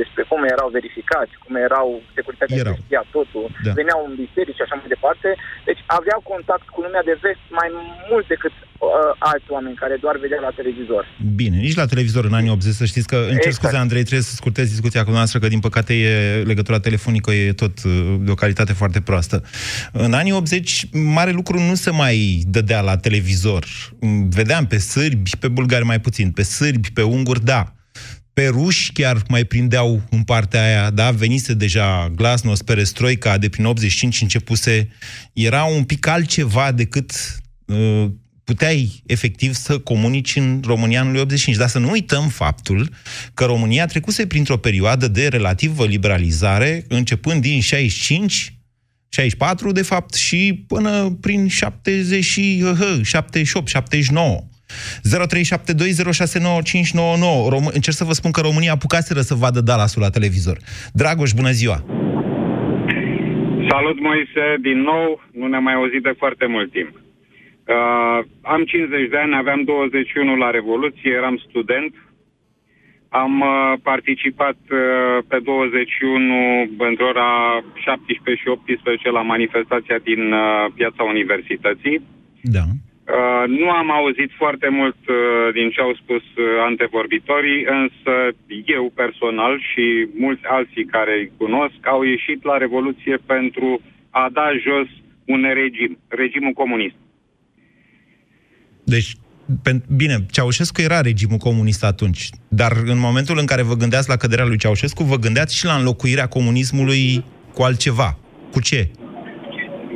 [0.00, 2.76] despre cum erau verificați, cum erau securitatea erau.
[2.84, 3.72] știa totul, da.
[3.80, 5.28] veneau în biserici și așa mai departe.
[5.68, 7.68] Deci aveau contact cu lumea de vest mai
[8.10, 11.02] mult decât uh, alți oameni care doar vedeau la televizor.
[11.40, 13.58] Bine, nici la televizor în anii 80, să știți că, îmi cer exact.
[13.60, 16.12] scuze, Andrei, trebuie să scurtez discuția cu noastră, că din păcate e,
[16.52, 17.92] legătura telefonică e tot uh,
[18.26, 19.36] de o calitate foarte proastă.
[19.92, 22.16] În anii 80, mare lucru nu se mai
[22.46, 23.64] dădea la televizor.
[24.28, 27.72] Vedeam pe sârbi, pe bulgari mai puțin, pe sârbi, pe unguri, da.
[28.38, 33.64] Pe ruși chiar mai prindeau în partea aia, da, venise deja glasnost, perestroica, de prin
[33.64, 34.88] 85 începuse.
[35.32, 37.12] Era un pic altceva decât
[37.64, 38.06] uh,
[38.44, 41.56] puteai efectiv să comunici în România în 85.
[41.56, 42.90] Dar să nu uităm faptul
[43.34, 48.58] că România trecuse printr-o perioadă de relativă liberalizare, începând din 65
[49.08, 52.40] 64, de fapt, și până prin 70,
[53.02, 54.44] 78, 79.
[54.68, 57.50] 0372069599.
[57.52, 60.58] Rom- încerc să vă spun că România apucaseră să vadă Dallasul la televizor.
[60.92, 61.84] Dragoș, bună ziua!
[63.68, 65.22] Salut, Moise, din nou.
[65.32, 66.92] Nu ne-am mai auzit de foarte mult timp.
[66.94, 71.94] Uh, am 50 de ani, aveam 21 la Revoluție, eram student.
[73.08, 74.78] Am uh, participat uh,
[75.28, 80.40] pe 21 între ora 17 și 18 la manifestația din uh,
[80.74, 82.02] piața Universității.
[82.42, 82.64] Da.
[83.08, 85.16] Uh, nu am auzit foarte mult uh,
[85.52, 88.12] din ce au spus uh, antevorbitorii, însă
[88.76, 94.48] eu personal și mulți alții care îi cunosc au ieșit la Revoluție pentru a da
[94.66, 94.88] jos
[95.24, 96.94] un regim, regimul comunist.
[98.84, 99.10] Deci,
[99.96, 104.46] bine, Ceaușescu era regimul comunist atunci, dar în momentul în care vă gândeați la căderea
[104.46, 108.18] lui Ceaușescu, vă gândeați și la înlocuirea comunismului cu altceva.
[108.52, 108.90] Cu ce?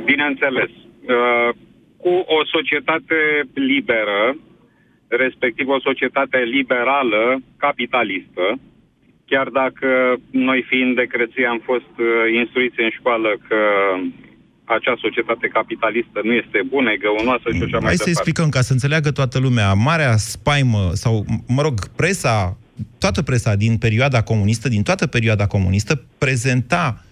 [0.05, 0.69] Bineînțeles.
[0.69, 1.55] Uh,
[2.03, 3.19] cu o societate
[3.53, 4.21] liberă,
[5.07, 7.23] respectiv o societate liberală,
[7.57, 8.45] capitalistă,
[9.31, 9.89] chiar dacă
[10.31, 12.07] noi fiind de creție am fost uh,
[12.41, 13.61] instruiți în școală că
[14.75, 18.61] acea societate capitalistă nu este bună, e găunoasă și așa mai Hai să explicăm ca
[18.61, 19.73] să înțeleagă toată lumea.
[19.73, 22.57] Marea spaimă, sau, mă rog, presa,
[22.99, 27.03] toată presa din perioada comunistă, din toată perioada comunistă, prezenta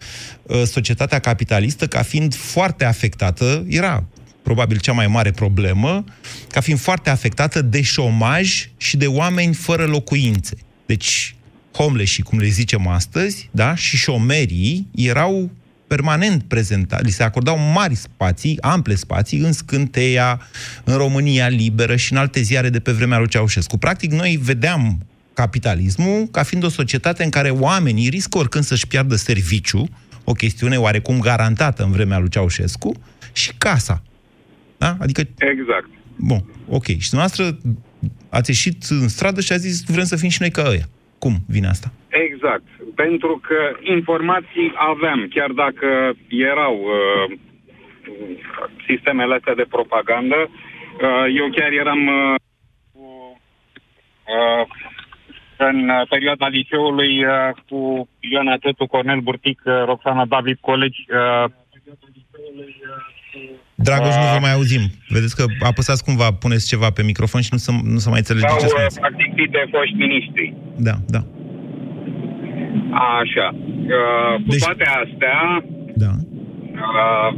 [0.44, 4.04] uh, societatea capitalistă ca fiind foarte afectată, era
[4.44, 6.04] probabil cea mai mare problemă,
[6.50, 10.58] ca fiind foarte afectată de șomaj și de oameni fără locuințe.
[10.86, 11.36] Deci,
[11.74, 15.52] homeless și cum le zicem astăzi, da, și șomerii erau
[15.88, 20.42] permanent prezentați, li se acordau mari spații, ample spații, în Scânteia,
[20.84, 23.78] în România Liberă și în alte ziare de pe vremea lui Ceaușescu.
[23.78, 29.16] Practic, noi vedeam capitalismul ca fiind o societate în care oamenii riscă oricând să-și piardă
[29.16, 29.90] serviciu,
[30.24, 32.92] o chestiune oarecum garantată în vremea lui Ceaușescu,
[33.34, 34.04] și casa.
[34.84, 34.92] Da?
[35.04, 35.22] Adică...
[35.54, 35.90] Exact.
[36.30, 36.42] Bun,
[36.78, 36.88] ok.
[37.04, 37.44] Și dumneavoastră
[38.38, 40.88] ați ieșit în stradă și a zis vrem să fim și noi ca ăia.
[41.24, 41.88] Cum vine asta?
[42.28, 42.68] Exact.
[42.96, 43.60] Pentru că
[43.98, 45.88] informații aveam, chiar dacă
[46.28, 47.38] erau uh,
[48.88, 50.40] sistemele astea de propagandă.
[50.50, 52.36] Uh, eu chiar eram uh,
[54.36, 54.64] uh,
[55.58, 55.78] în
[56.10, 57.32] perioada liceului uh,
[57.70, 61.06] cu Ioana Tetu, Cornel Burtic, uh, Roxana David, colegi.
[61.10, 61.52] Uh,
[63.76, 64.82] Dragoș, nu vă mai auzim.
[65.10, 68.48] Vedeți că apăsați cumva, puneți ceva pe microfon și nu se, nu se mai înțelege
[68.48, 69.00] sau ce spuneți.
[69.00, 70.54] practic de foști miniștri.
[70.88, 71.22] Da, da.
[73.20, 73.48] Așa.
[74.00, 75.40] Uh, cu Deci- toate astea,
[76.04, 76.12] Da.
[76.90, 77.32] uh,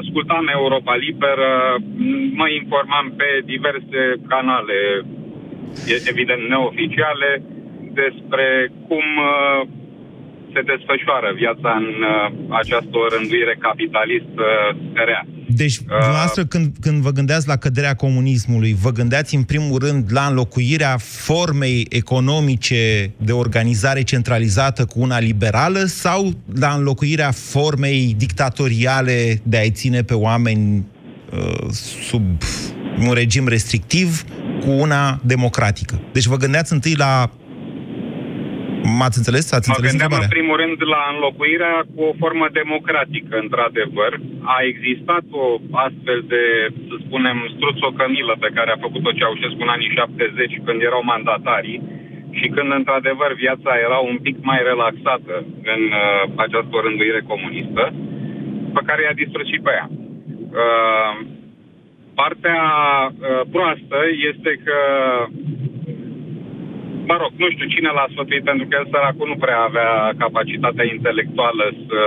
[0.00, 4.00] ascultam Europa Liberă, m- mă informam pe diverse
[4.32, 4.78] canale,
[5.92, 7.30] e- evident neoficiale,
[8.02, 8.46] despre
[8.88, 9.60] cum uh,
[10.52, 14.46] se desfășoară viața în uh, această rânduire capitalistă
[15.08, 15.22] rea.
[15.62, 20.24] Deci, dumneavoastră, când, când vă gândeați la căderea comunismului, vă gândeați în primul rând la
[20.26, 29.56] înlocuirea formei economice de organizare centralizată cu una liberală sau la înlocuirea formei dictatoriale de
[29.56, 30.86] a-i ține pe oameni
[31.32, 31.70] uh,
[32.08, 32.22] sub
[33.06, 34.24] un regim restrictiv
[34.60, 36.00] cu una democratică?
[36.12, 37.30] Deci vă gândeați întâi la...
[38.98, 39.46] M-ați înțeles?
[39.52, 40.36] Ați Mă înțeles gândeam în întrebarea?
[40.36, 44.12] primul rând la înlocuirea cu o formă democratică, într-adevăr.
[44.56, 45.44] A existat o
[45.86, 46.42] astfel de,
[46.88, 51.78] să spunem, struțocănilă pe care a făcut-o Ceaușescu în anii 70, când erau mandatarii
[52.38, 55.34] și când, într-adevăr, viața era un pic mai relaxată
[55.74, 57.82] în uh, această rânduire comunistă,
[58.74, 59.88] pe care i-a distrus și pe ea.
[60.62, 61.12] Uh,
[62.20, 62.62] partea
[63.08, 63.98] uh, proastă
[64.30, 64.78] este că
[67.10, 69.92] mă rog, nu știu cine l-a sfătuit, pentru că el săracul nu prea avea
[70.24, 72.00] capacitatea intelectuală să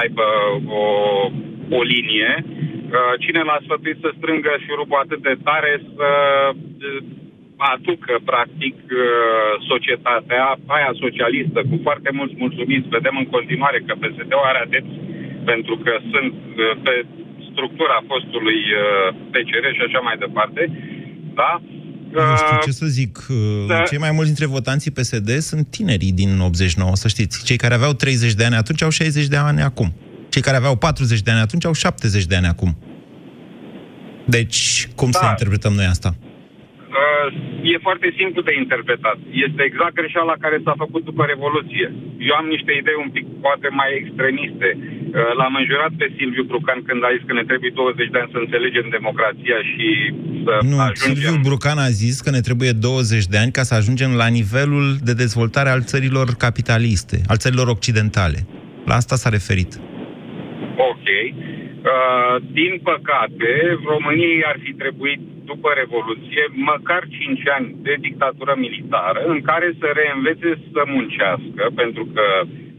[0.00, 0.26] aibă
[0.80, 0.84] o,
[1.78, 2.30] o linie.
[2.44, 6.08] Uh, Cine l-a sfătuit să strângă șurubul atât de tare să
[6.54, 7.00] uh,
[7.72, 10.44] aducă, practic, uh, societatea
[10.76, 12.94] aia socialistă cu foarte mulți mulțumiți.
[12.96, 14.96] Vedem în continuare că PSD-ul are adepți
[15.50, 16.94] pentru că sunt uh, pe
[17.50, 20.62] structura postului uh, PCR și așa mai departe.
[21.40, 21.52] Da?
[22.30, 23.26] Nu știu Uh, ce să zic.
[23.68, 23.82] da.
[23.82, 27.44] Cei mai mulți dintre votanții PSD sunt tinerii din 89, să știți.
[27.44, 29.92] Cei care aveau 30 de ani atunci au 60 de ani acum.
[30.28, 32.76] Cei care aveau 40 de ani atunci au 70 de ani acum.
[34.26, 35.28] Deci, cum să Da.
[35.28, 36.14] interpretăm noi asta?
[36.96, 37.26] Uh,
[37.72, 39.18] e foarte simplu de interpretat.
[39.46, 41.86] Este exact greșeala care s-a făcut după Revoluție.
[42.28, 44.68] Eu am niște idei un pic poate mai extremiste.
[44.78, 48.32] Uh, L-am înjurat pe Silviu Brucan când a zis că ne trebuie 20 de ani
[48.34, 49.86] să înțelegem democrația și
[50.44, 51.04] să Nu, ajungem...
[51.04, 54.86] Silviu Brucan a zis că ne trebuie 20 de ani ca să ajungem la nivelul
[55.08, 58.38] de dezvoltare al țărilor capitaliste, al țărilor occidentale.
[58.88, 59.70] La asta s-a referit.
[60.90, 61.06] Ok.
[61.86, 63.50] Uh, din păcate,
[63.92, 69.88] României ar fi trebuit, după Revoluție, măcar 5 ani de dictatură militară în care să
[70.00, 72.26] reînvețe să muncească, pentru că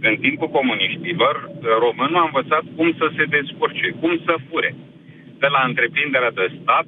[0.10, 1.36] în timpul comuniștilor,
[1.86, 4.71] românul a învățat cum să se descurce, cum să fure.
[5.41, 6.88] De la întreprinderea de stat,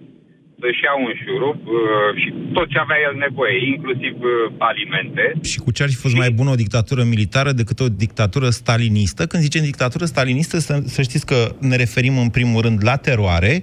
[0.61, 1.77] să-și ia un șurub uh,
[2.21, 4.31] și tot ce avea el nevoie, inclusiv uh,
[4.69, 5.25] alimente.
[5.51, 9.21] Și cu ce ar fi fost mai bună o dictatură militară decât o dictatură stalinistă?
[9.25, 13.53] Când zicem dictatură stalinistă, să, să știți că ne referim în primul rând la teroare,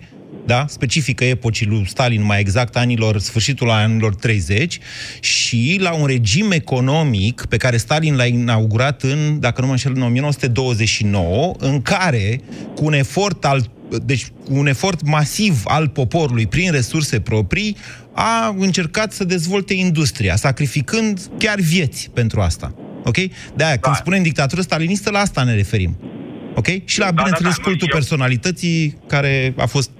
[0.46, 0.64] da?
[0.68, 4.78] specifică epocii lui Stalin, mai exact anilor, sfârșitul anilor 30,
[5.20, 9.92] și la un regim economic pe care Stalin l-a inaugurat în, dacă nu mă înșel,
[9.94, 12.40] în 1929, în care,
[12.74, 13.70] cu un efort al
[14.04, 17.76] deci cu un efort masiv al poporului prin resurse proprii,
[18.12, 22.74] a încercat să dezvolte industria, sacrificând chiar vieți pentru asta.
[23.04, 23.16] Ok?
[23.56, 25.96] De-aia, când spunem dictatură stalinistă, la asta ne referim.
[26.54, 26.66] Ok?
[26.84, 29.90] Și la, Da, bineînțeles, da, da, nu, cultul eu- personalității care a fost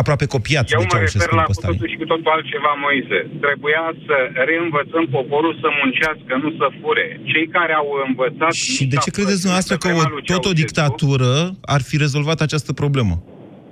[0.00, 1.76] aproape copiat Eu de mă refer Ceaușescu la după cu Stalin.
[1.76, 3.18] totul și cu totul altceva, Moise.
[3.46, 4.16] Trebuia să
[4.48, 7.06] reînvățăm poporul să muncească, nu să fure.
[7.32, 8.52] Cei care au învățat...
[8.76, 10.02] Și de ce credeți dumneavoastră că o,
[10.32, 11.32] tot o dictatură
[11.74, 13.14] ar fi rezolvat această problemă?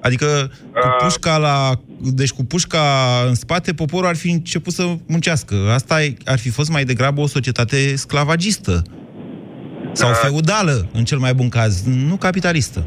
[0.07, 0.29] Adică
[0.73, 0.97] cu Uh.
[1.03, 1.57] pușca la...
[2.21, 2.85] Deci cu pușca
[3.29, 5.55] în spate, poporul ar fi început să muncească.
[5.79, 8.83] Asta e- ar fi fost mai degrabă o societate sclavagistă.
[9.93, 10.17] Sau Uh.
[10.23, 11.73] feudală, în cel mai bun caz,
[12.09, 12.87] nu capitalistă.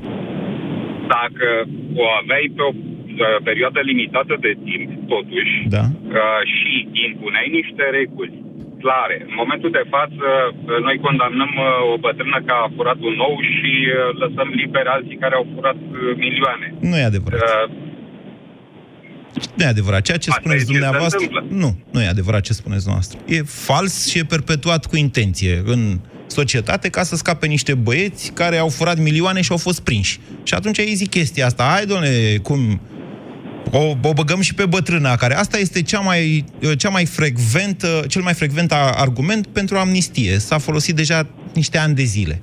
[1.08, 1.48] dacă
[1.96, 2.76] o aveai pe o uh,
[3.50, 5.84] perioadă limitată de timp, totuși, Da.
[6.22, 6.72] uh, și
[7.08, 8.34] impuneai niște reguli
[8.84, 9.16] clare.
[9.30, 13.36] În momentul de față, uh, noi condamnăm uh, o bătrână că a furat un nou
[13.54, 16.68] și uh, lăsăm liberi alții care au furat uh, milioane.
[16.90, 17.42] Nu e adevărat.
[17.42, 17.66] Uh,
[19.58, 20.02] Nu e adevărat.
[20.02, 21.20] Ceea ce Asta spuneți e ce se dumneavoastră...
[21.26, 21.58] întâmplă.
[21.64, 23.20] Nu, nu e adevărat ce spuneți dumneavoastră.
[23.36, 28.58] E fals și e perpetuat cu intenție în societate ca să scape niște băieți care
[28.58, 30.20] au furat milioane și au fost prinși.
[30.44, 31.64] Și atunci ei zic chestia asta.
[31.74, 32.82] Hai, domnule, cum...
[33.72, 36.46] O, o băgăm și pe bătrâna, care asta este cea mai,
[36.78, 40.38] cea mai frecventă, cel mai frecvent a- argument pentru amnistie.
[40.38, 42.42] S-a folosit deja niște ani de zile.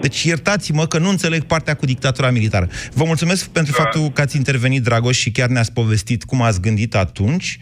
[0.00, 2.68] Deci iertați-mă că nu înțeleg partea cu dictatura militară.
[2.92, 6.94] Vă mulțumesc pentru faptul că ați intervenit, Dragoș, și chiar ne-ați povestit cum ați gândit
[6.94, 7.58] atunci.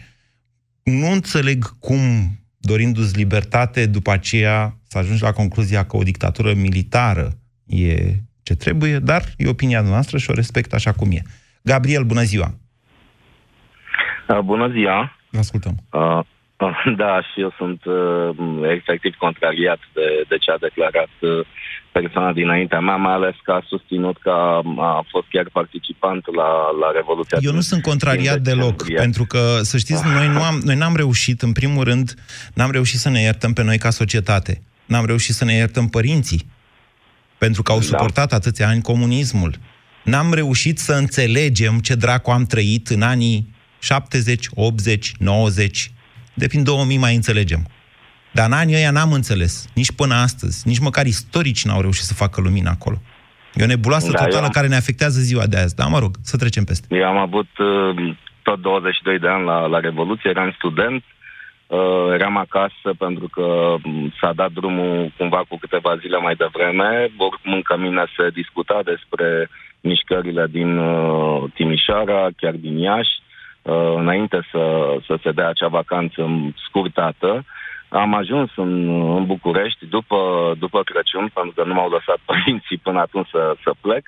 [0.83, 7.37] Nu înțeleg cum, dorindu-ți libertate, după aceea să ajungi la concluzia că o dictatură militară
[7.65, 11.21] e ce trebuie, dar e opinia noastră și o respect așa cum e.
[11.61, 12.57] Gabriel, bună ziua!
[14.27, 15.17] Uh, Bună ziua!
[15.29, 15.75] Vă ascultăm.
[15.91, 16.19] Uh,
[16.57, 18.29] uh, da, și eu sunt uh,
[18.77, 21.45] efectiv contrariat de, de ce a declarat uh,
[21.91, 26.49] persoana dinaintea mea, mai ales că a susținut că a, a fost chiar participant la,
[26.81, 28.97] la Revoluția Eu nu din- sunt contrariat din deloc, decembrie.
[28.97, 32.13] pentru că, să știți, noi, nu am, noi n-am reușit, în primul rând,
[32.53, 34.61] n-am reușit să ne iertăm pe noi ca societate.
[34.85, 36.45] N-am reușit să ne iertăm părinții,
[37.37, 39.53] pentru că au suportat atâția ani comunismul.
[40.03, 43.52] N-am reușit să înțelegem ce dracu am trăit în anii
[43.83, 45.91] 70, 80, 90.
[46.33, 47.67] De prin 2000 mai înțelegem.
[48.31, 52.13] Dar în anii ăia n-am înțeles, nici până astăzi, nici măcar istorici n-au reușit să
[52.13, 52.97] facă lumină acolo.
[53.53, 55.75] E o nebuloasă Da, totală eu- care ne afectează ziua de azi.
[55.75, 56.95] Da, mă rog, să trecem peste.
[56.95, 61.03] Eu am avut uh, tot 22 de ani la, la Revoluție, eram student,
[61.67, 61.79] uh,
[62.13, 66.89] eram acasă pentru că m, s-a dat drumul cumva cu câteva zile mai devreme.
[67.17, 69.49] Oricum încă mine se discuta despre
[69.81, 73.13] mișcările din uh, Timișoara, chiar din Iași,
[73.63, 76.29] uh, înainte să, să se dea acea vacanță
[76.67, 77.45] scurtată.
[77.89, 80.17] Am ajuns în, în București după,
[80.59, 84.07] după Crăciun, pentru că nu m-au lăsat părinții până atunci să, să plec.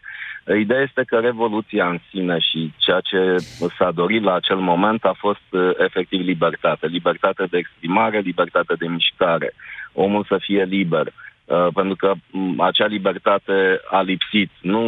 [0.59, 3.35] Ideea este că revoluția în sine și ceea ce
[3.77, 6.87] s-a dorit la acel moment a fost uh, efectiv libertate.
[6.87, 9.53] Libertate de exprimare, libertate de mișcare.
[9.93, 11.13] Omul să fie liber.
[11.45, 14.51] Uh, pentru că m, acea libertate a lipsit.
[14.61, 14.81] Nu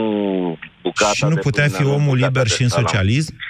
[0.82, 2.86] bucata Și nu de putea pâine, fi nu omul bucata liber de și în salam.
[2.86, 3.34] socialism?
[3.34, 3.46] Uh,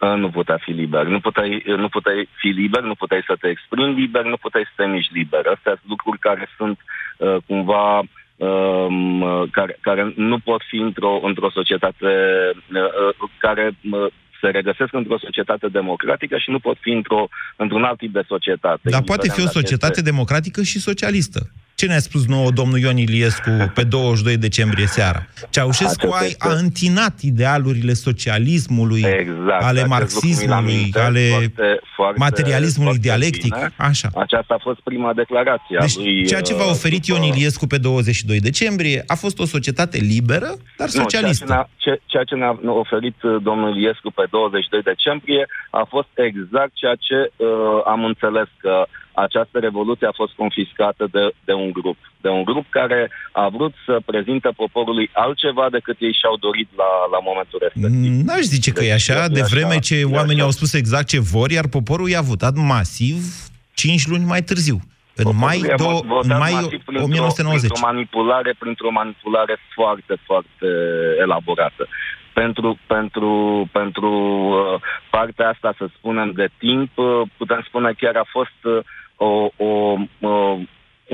[0.00, 1.06] Nu putea fi liber.
[1.06, 4.72] Nu puteai, nu puteai fi liber, nu puteai să te exprimi liber, nu puteai să
[4.76, 5.46] te miști liber.
[5.46, 6.78] Astea sunt lucruri care sunt
[7.18, 8.02] uh, cumva
[8.36, 12.82] um, uh, care, care nu pot fi într-o, într-o societate uh,
[13.20, 14.06] uh, care uh,
[14.40, 18.88] se regăsesc într-o societate democratică și nu pot fi într-o, într-un alt tip de societate.
[18.90, 21.40] Dar poate fi o indiferent dacă societate este- democratică și socialistă.
[21.80, 25.26] Ce ne-a spus nouă domnul Ion Iliescu pe 22 decembrie seara?
[25.50, 31.28] Ceaușescu a, Acesta a întinat idealurile socialismului, Exact, ale acest lucru mi-l marxismului, amintesc ale
[31.28, 33.54] foarte, foarte, materialismului foarte dialectic.
[33.54, 33.72] bine.
[33.76, 34.08] Așa.
[34.14, 36.26] Aceasta a fost prima declarație a Deci, lui...
[36.26, 39.98] ceea ce v-a uh, oferit după- Ion Iliescu pe 22 decembrie a fost o societate
[39.98, 41.44] liberă, dar Nu, socialistă.
[41.44, 45.86] Ceea ce, ne-a, ce, ceea ce ne-a oferit uh, domnul Iliescu pe 22 decembrie a
[45.88, 47.46] fost exact ceea ce uh,
[47.84, 48.86] am înțeles că
[49.26, 51.96] această revoluție a fost confiscată de, de un grup.
[52.20, 56.90] De un grup care a vrut să prezinte poporului altceva decât ei și-au dorit la,
[57.14, 58.12] la momentul respectiv.
[58.26, 60.44] N-aș zice că e așa, Deci, de e așa, vreme ce e oamenii așa.
[60.44, 63.16] au spus exact ce vor, iar poporul i-a votat masiv
[63.74, 64.78] 5 luni mai târziu.
[65.14, 67.70] În mai, Poporul i-a do- votat în mai masiv printr-o- 1990.
[67.70, 70.66] Printr-o manipulare, printr-o manipulare foarte, foarte
[71.24, 71.88] elaborată.
[72.32, 73.30] Pentru, pentru,
[73.72, 74.10] pentru
[74.50, 74.80] uh,
[75.10, 78.78] partea asta, să spunem, de timp, uh, putem spune chiar a fost uh,
[79.28, 79.30] o,
[79.68, 79.70] o,
[80.18, 80.58] uh,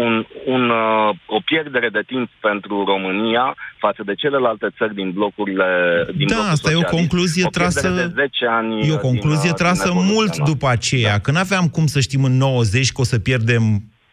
[0.04, 5.66] un, un, uh, o pierdere de timp pentru România față de celelalte țări din blocurile
[6.16, 6.98] din Da, blocul asta e o socialist.
[6.98, 9.90] concluzie o pierdere trasă- de 10 ani E o uh, concluzie din, uh, trasă din
[9.90, 10.44] evoluția mult noastră.
[10.52, 13.62] după aceea, că n-aveam cum să știm în 90 că o să pierdem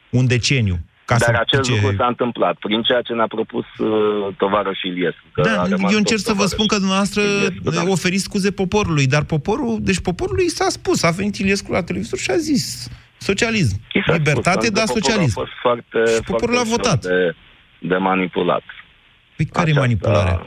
[0.09, 0.77] un deceniu.
[1.05, 1.71] Ca Dar să, acest ce...
[1.71, 3.87] lucru s-a întâmplat prin ceea ce ne-a propus uh,
[4.37, 5.25] tovarășul Iliescu.
[5.31, 7.83] că a Da, rămas eu încerc tot să vă spun că dumneavoastră Iliescu, da.
[7.87, 12.31] oferiți scuze poporului, dar poporul, deci poporului s-a spus, a venit Iliescu la televizor și
[12.31, 12.87] a zis
[13.29, 15.33] socialism, I s-a libertate, spus, da, pentru că socialism.
[15.33, 16.99] Poporul a fost foarte, Și poporul foarte a votat.
[16.99, 17.35] ușor De,
[17.91, 18.63] de manipulat.
[19.35, 20.37] Păi care e manipularea?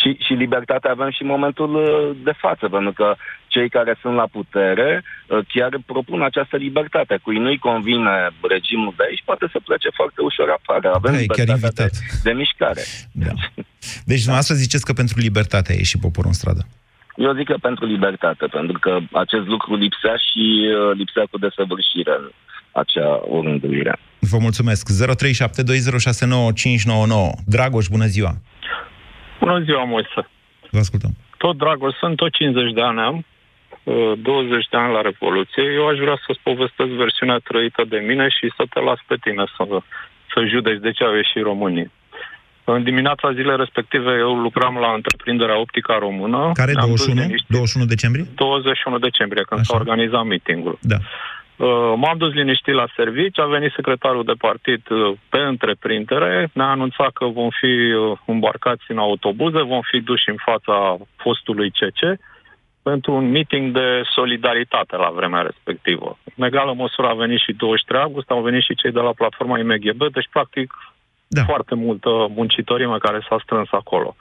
[0.00, 3.08] Și, și libertatea avem și în momentul uh, de față, pentru că
[3.46, 7.14] cei care sunt la putere uh, chiar propun această libertate.
[7.22, 8.14] Cui nu-i convine
[8.54, 10.86] regimul de aici, poate să plece foarte ușor afară.
[10.94, 11.92] Avem Da, e chiar libertatea de, invitat.
[12.22, 12.82] de mișcare.
[13.24, 13.32] Da.
[14.10, 16.62] Deci dumneavoastră ziceți că pentru libertate a ieșit poporul în stradă.
[17.18, 22.14] Eu zic că pentru libertate, pentru că acest lucru lipsea și uh, lipsea cu desăvârșire
[22.18, 22.30] în
[22.72, 23.98] acea orânduire.
[24.20, 24.82] Vă mulțumesc.
[24.90, 24.92] 0372069599.
[27.46, 28.32] Dragoș, bună ziua!
[29.40, 30.28] Bună ziua, Moise.
[30.70, 31.10] Vă ascultăm.
[31.38, 33.24] Tot dragul, sunt tot 50 de ani am,
[34.22, 35.62] 20 de ani la Revoluție.
[35.78, 39.44] Eu aș vrea să-ți povestesc versiunea trăită de mine și să te las pe tine
[39.56, 39.64] să,
[40.32, 41.90] să judeci de ce au ieșit românii.
[42.72, 46.50] În dimineața zilei respective eu lucram la întreprinderea Optica Română.
[46.54, 47.20] Care 21?
[47.20, 47.46] Niște...
[47.48, 48.26] 21 decembrie?
[48.34, 49.72] 21 decembrie, când Așa.
[49.72, 50.78] s-a organizat meetingul.
[50.80, 50.96] Da.
[51.58, 56.66] Uh, m-am dus liniștit la servici, a venit secretarul de partid uh, pe întreprindere, ne-a
[56.66, 62.00] anunțat că vom fi uh, îmbarcați în autobuze, vom fi duși în fața fostului CC
[62.82, 66.18] pentru un meeting de solidaritate la vremea respectivă.
[66.36, 69.58] În egală măsură a venit și 23 august, au venit și cei de la platforma
[69.58, 70.68] IMGB, deci practic
[71.28, 71.44] da.
[71.44, 74.16] foarte multă muncitorime care s-a strâns acolo.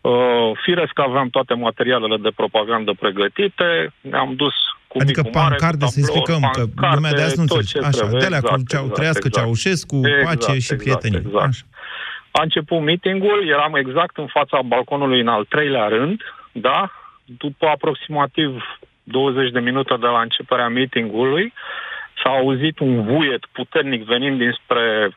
[0.00, 4.54] Uh, firesc că aveam toate materialele de propagandă pregătite, ne-am dus
[4.88, 6.64] cu Adică pancarde, să explicăm, că
[6.94, 7.78] lumea de azi nu înțelege.
[7.78, 9.44] Așa, de exact, cu ceau, exact, trăiască exact.
[9.44, 11.22] Ceaușescu, exact, pace și exact, prietenie.
[11.26, 11.44] Exact.
[11.48, 11.64] Așa.
[12.30, 16.20] A început meetingul, eram exact în fața balconului în al treilea rând,
[16.52, 16.92] da?
[17.24, 18.50] După aproximativ
[19.02, 21.52] 20 de minute de la începerea meetingului,
[22.22, 25.10] s-a auzit un vuiet puternic venind dinspre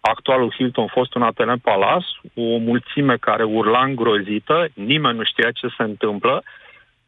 [0.00, 5.82] actualul Hilton, fostul Atene Palace, o mulțime care urla îngrozită, nimeni nu știa ce se
[5.82, 6.42] întâmplă.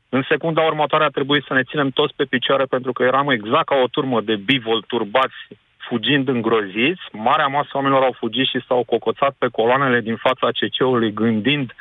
[0.09, 3.65] În secunda următoare a trebuit să ne ținem toți pe picioare pentru că eram exact
[3.65, 5.35] ca o turmă de bivol turbați
[5.77, 7.03] fugind îngroziți.
[7.13, 11.75] Marea masă oamenilor au fugit și s-au cocoțat pe coloanele din fața CC-ului gândind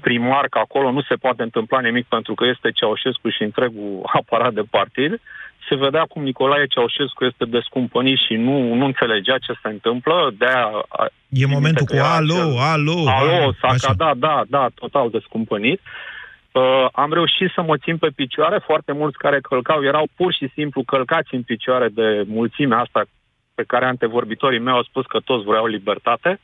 [0.00, 4.52] primar că acolo nu se poate întâmpla nimic pentru că este Ceaușescu și întregul aparat
[4.52, 5.20] de partid
[5.68, 10.34] se vedea cum Nicolae Ceaușescu este descumpănit și nu, nu înțelegea ce se întâmplă.
[10.38, 10.68] De-aia,
[11.28, 13.52] e momentul cu alo, alo, alo.
[13.76, 15.80] s-a da, da, da, total descumpănit.
[16.52, 18.58] Uh, am reușit să mă țin pe picioare.
[18.64, 23.04] Foarte mulți care călcau erau pur și simplu călcați în picioare de mulțimea asta
[23.54, 26.40] pe care antevorbitorii mei au spus că toți vreau libertate.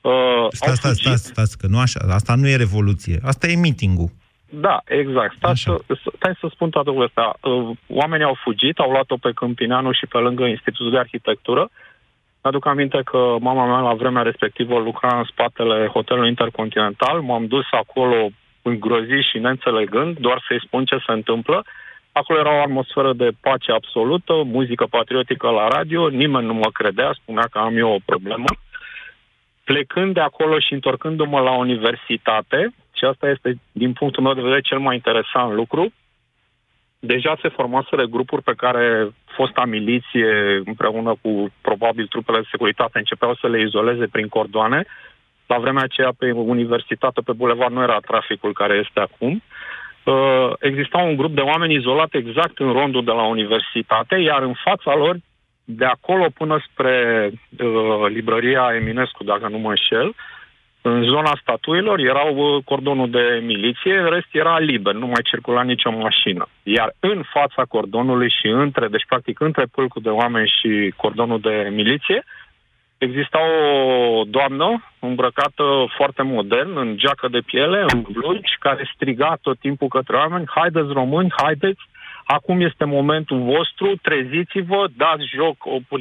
[0.00, 2.00] Uh, stați, stați, stați, stați, că nu așa.
[2.08, 3.18] Asta nu e revoluție.
[3.22, 4.10] Asta e meeting-ul.
[4.50, 5.34] Da, exact.
[5.36, 5.80] Stai să,
[6.16, 7.34] stai să spun toată lucrul ăsta.
[7.42, 11.70] Uh, oamenii au fugit, au luat-o pe Câmpineanu și pe lângă Institutul de Arhitectură.
[12.42, 17.20] Mi-aduc aminte că mama mea la vremea respectivă lucra în spatele hotelului Intercontinental.
[17.20, 18.28] M-am dus acolo
[18.62, 21.64] îngrozit și neînțelegând, doar să-i spun ce se întâmplă.
[22.12, 27.12] Acolo era o atmosferă de pace absolută, muzică patriotică la radio, nimeni nu mă credea,
[27.12, 28.48] spunea că am eu o problemă.
[29.64, 34.60] Plecând de acolo și întorcându-mă la universitate, și asta este, din punctul meu de vedere,
[34.60, 35.92] cel mai interesant lucru.
[36.98, 43.34] Deja se formaseră grupuri pe care fosta miliție, împreună cu probabil trupele de securitate, începeau
[43.34, 44.84] să le izoleze prin cordoane.
[45.46, 49.42] La vremea aceea, pe universitate, pe bulevard, nu era traficul care este acum.
[50.04, 54.54] Uh, exista un grup de oameni izolat exact în rondul de la universitate, iar în
[54.64, 55.16] fața lor,
[55.64, 56.94] de acolo până spre
[57.30, 60.14] uh, librăria Eminescu, dacă nu mă înșel, uh,
[60.82, 65.62] în zona statuilor erau uh, cordonul de miliție, în rest era liber, nu mai circula
[65.62, 66.46] nicio mașină.
[66.62, 71.68] Iar în fața cordonului și între, deci practic între pâlcul de oameni și cordonul de
[71.72, 72.24] miliție,
[72.98, 75.64] exista o doamnă îmbrăcată
[75.96, 80.92] foarte modern, în geacă de piele, în blugi, care striga tot timpul către oameni, haideți
[80.92, 81.80] români, haideți,
[82.24, 85.56] acum este momentul vostru, treziți-vă, dați, joc,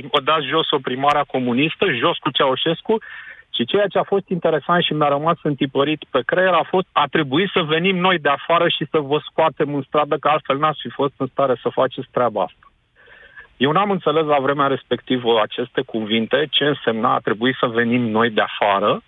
[0.10, 2.98] o, dați jos oprimarea comunistă, jos cu Ceaușescu
[3.60, 7.06] și ceea ce a fost interesant și mi-a rămas întipărit pe creier a fost a
[7.12, 10.80] trebuit să venim noi de afară și să vă scoatem în stradă, că altfel n-ați
[10.82, 12.72] fi fost în stare să faceți treaba asta.
[13.58, 18.30] Eu n-am înțeles la vremea respectivă aceste cuvinte, ce însemna a trebuit să venim noi
[18.30, 19.02] de afară,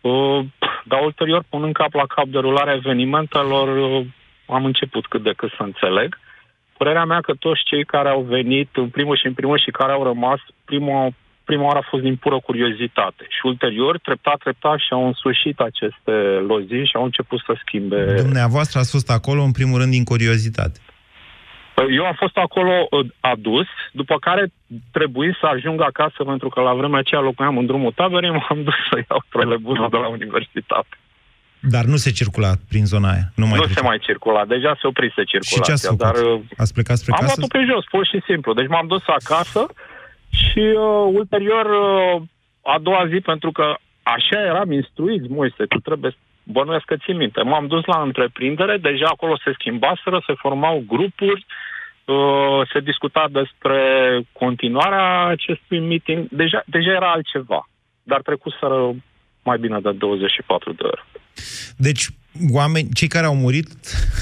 [0.00, 0.44] uh,
[0.84, 4.06] dar ulterior, punând cap la cap de rularea evenimentelor, uh,
[4.46, 6.18] am început cât de cât să înțeleg.
[6.76, 9.92] Părerea mea că toți cei care au venit în primul și în primul și care
[9.92, 11.12] au rămas, primul
[11.50, 16.14] prima oară a fost din pură curiozitate și ulterior, treptat, treptat și au însușit aceste
[16.50, 18.00] lozi și au început să schimbe.
[18.28, 20.78] Dumneavoastră ați fost acolo în primul rând din curiozitate.
[21.98, 24.44] Eu am fost acolo uh, adus, după care
[24.96, 28.78] trebuie să ajung acasă, pentru că la vremea aceea locuiam în drumul taberei, m-am dus
[28.90, 30.94] să iau trolebuzul de la universitate.
[31.60, 33.26] Dar nu se circula prin zona aia?
[33.34, 35.56] Nu, mai nu se mai circula, deja se oprise circulația.
[35.56, 35.98] Și ce ați făcut?
[36.06, 37.32] Dar, uh, ați plecat spre am casă?
[37.32, 38.50] Am luat-o pe jos, pur și simplu.
[38.58, 39.62] Deci m-am dus acasă,
[40.30, 42.22] și uh, ulterior, uh,
[42.62, 47.42] a doua zi, pentru că așa eram instruiți, Moise, tu trebuie bănuiesc că ții minte.
[47.42, 51.46] M-am dus la întreprindere, deja acolo se schimbaseră, se formau grupuri,
[52.04, 53.80] uh, se discuta despre
[54.32, 56.28] continuarea acestui meeting.
[56.30, 57.68] Deja, deja era altceva,
[58.02, 58.94] dar trecuseră
[59.42, 61.04] mai bine de 24 de ore.
[61.76, 62.06] Deci,
[62.52, 63.68] oameni, cei care au murit,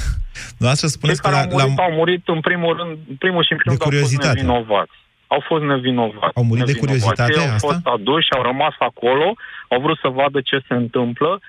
[0.79, 1.83] Cei spuneți care că au murit, la...
[1.83, 5.41] au murit în primul rând, în primul și în primul rând, au fost nevinovați au
[5.49, 6.35] fost nevinovați.
[6.41, 6.73] Au murit nevinovați.
[6.73, 7.67] de curiozitate Ei au asta?
[7.69, 9.35] fost aduși, au rămas acolo,
[9.69, 11.41] au vrut să vadă ce se întâmplă.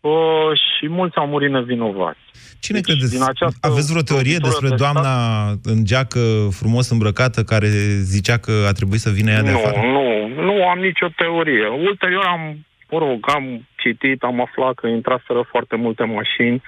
[0.00, 2.18] uh, și mulți au murit nevinovați.
[2.60, 3.12] Cine deci, credeți?
[3.16, 5.58] Din această Aveți vreo teorie despre de doamna stat?
[5.72, 7.68] în geacă frumos îmbrăcată care
[8.14, 9.76] zicea că a trebuit să vină ea de nu, afară?
[9.96, 10.06] Nu,
[10.48, 11.66] nu am nicio teorie.
[11.66, 16.62] Ulterior am, mă rog, am citit, am aflat că intraseră foarte multe mașini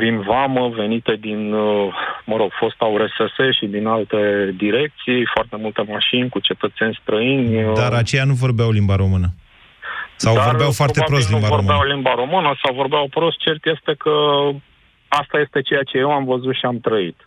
[0.00, 1.94] prin vamă venite din, uh,
[2.24, 4.20] mă rog, fosta URSS și din alte
[4.56, 7.64] direcții, foarte multe mașini cu cetățeni străini.
[7.64, 7.72] Uh.
[7.74, 9.28] Dar aceia nu vorbeau limba română.
[10.16, 11.72] Sau Dar vorbeau foarte prost limba nu română.
[11.72, 13.38] vorbeau limba română sau vorbeau prost.
[13.38, 14.14] Cert este că
[15.08, 17.18] asta este ceea ce eu am văzut și am trăit.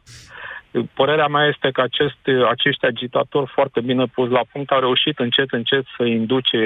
[0.94, 2.22] Părerea mea este că acest,
[2.56, 6.62] acești agitatori foarte bine pus la punct au reușit încet, încet să induce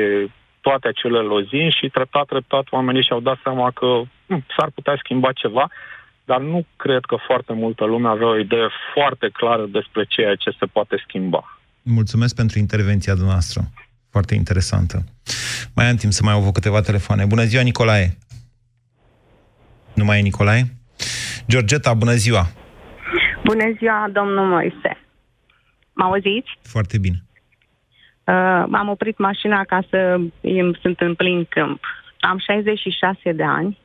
[0.61, 3.89] toate acele lozini și treptat, treptat oamenii și-au dat seama că
[4.27, 5.65] hm, s-ar putea schimba ceva,
[6.29, 10.49] dar nu cred că foarte multă lume avea o idee foarte clară despre ceea ce
[10.59, 11.59] se poate schimba.
[11.81, 13.61] Mulțumesc pentru intervenția dumneavoastră.
[14.09, 14.97] Foarte interesantă.
[15.75, 17.25] Mai am timp să mai au câteva telefoane.
[17.25, 18.17] Bună ziua, Nicolae!
[19.93, 20.63] Nu mai e Nicolae?
[21.47, 22.43] Georgeta, bună ziua!
[23.43, 24.97] Bună ziua, domnul Moise!
[25.93, 26.49] Mă auziți?
[26.61, 27.17] Foarte bine.
[28.23, 30.19] Uh, m-am oprit mașina ca să
[30.81, 31.83] sunt în plin câmp.
[32.19, 33.77] Am 66 de ani.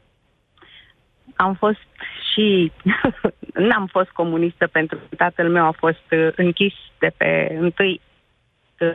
[1.36, 1.78] Am fost
[2.33, 2.72] și...
[3.68, 7.72] N-am fost comunistă pentru că tatăl meu a fost uh, închis de pe 1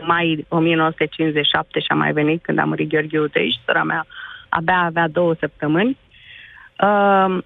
[0.05, 4.05] mai 1957 și a mai venit când a murit Gheorghe Udej, sora mea
[4.49, 5.97] abia avea două săptămâni.
[6.83, 7.37] Uh,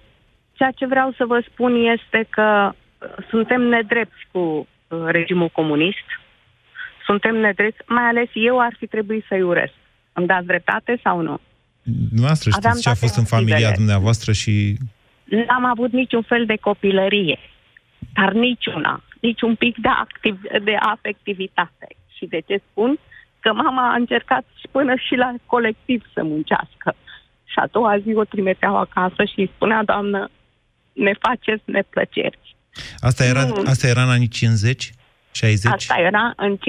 [0.52, 2.72] ceea ce vreau să vă spun este că
[3.30, 6.06] suntem nedrepti cu uh, regimul comunist,
[7.06, 9.72] suntem nedrepti, mai ales eu ar fi trebuit să-i uresc.
[10.12, 11.40] Îmi dați dreptate sau nu?
[12.10, 13.76] Noastră știți Aveam ce a fost în familia motivele.
[13.76, 14.76] dumneavoastră și...
[15.36, 17.38] N-am avut niciun fel de copilărie,
[18.14, 21.86] dar niciuna, nici un pic de, activ, de afectivitate.
[22.16, 22.98] Și de ce spun?
[23.40, 26.94] Că mama a încercat și până și la colectiv să muncească.
[27.44, 30.30] Și a doua zi o trimiteau acasă și îi spunea, doamnă,
[30.92, 32.38] ne faceți neplăceri.
[32.98, 33.62] Asta era, mm.
[33.66, 34.92] asta era în anii 50?
[35.32, 35.72] 60?
[35.72, 36.60] Asta era în 58-59.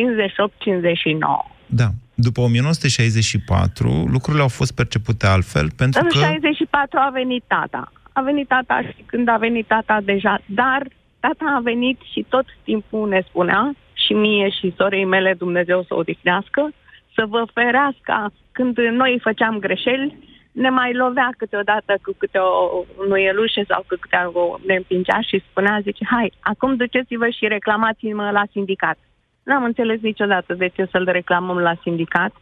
[1.66, 1.88] Da.
[2.14, 6.18] După 1964, lucrurile au fost percepute altfel, pentru în că...
[6.18, 7.92] În 64 a venit tata.
[8.14, 10.88] A venit tata și când a venit tata deja, dar
[11.20, 15.94] tata a venit și tot timpul ne spunea, și mie și sorei mele, Dumnezeu să
[15.94, 16.70] o odihnească,
[17.16, 20.18] să vă ferească când noi făceam greșeli,
[20.52, 25.44] ne mai lovea câteodată cu câte o nuielușe sau cu câte o ne împingea și
[25.50, 28.98] spunea, zice, hai, acum duceți-vă și reclamați-mă la sindicat.
[29.44, 32.34] N-am înțeles niciodată de ce să-l reclamăm la sindicat,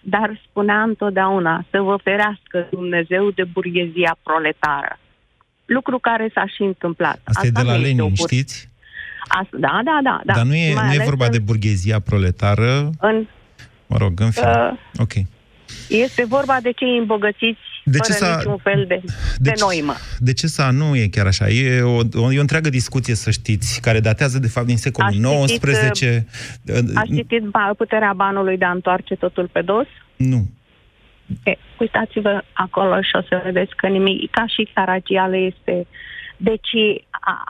[0.00, 4.98] dar spunea întotdeauna să vă ferească Dumnezeu de burghezia proletară.
[5.72, 7.20] Lucru care s-a și întâmplat.
[7.24, 8.68] Asta, Asta e de la Lenin, știți?
[9.28, 10.32] Asta, da, da, da, da.
[10.34, 11.30] Dar nu e, nu e vorba în...
[11.30, 12.90] de burghezia proletară?
[13.00, 13.26] În...
[13.86, 14.50] Mă rog, în fine.
[14.50, 15.12] Uh, ok.
[15.88, 18.36] Este vorba de cei îmbogățiți de fără ce s-a...
[18.36, 19.94] niciun fel de, de, de noimă.
[20.18, 21.48] De ce să nu e chiar așa?
[21.48, 25.10] E o, o, e o întreagă discuție, să știți, care datează de fapt din secolul
[25.10, 26.02] XIX.
[26.94, 27.42] Ați citit
[27.76, 29.86] puterea banului de a întoarce totul pe dos?
[30.16, 30.48] Nu.
[31.44, 35.86] E, uitați-vă acolo și o să vedeți că nimic, ca și Caragiale este...
[36.36, 36.70] Deci,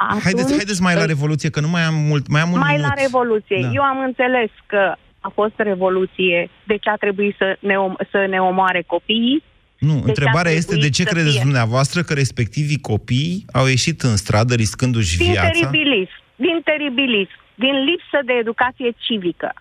[0.08, 2.28] atunci, haideți, haideți mai la Revoluție, că nu mai am mult.
[2.28, 2.88] Mai, am un mai minut.
[2.88, 3.58] la Revoluție.
[3.60, 3.70] Da.
[3.72, 8.26] Eu am înțeles că a fost revoluție, de ce a trebuit să ne, om- să
[8.28, 9.42] ne omoare copiii.
[9.78, 11.40] Nu, de întrebarea este de ce credeți fie...
[11.42, 15.48] dumneavoastră că respectivii copii au ieșit în stradă riscându-și din viața?
[15.48, 19.54] Teribilism, din teribilism, din lipsă de educație civică.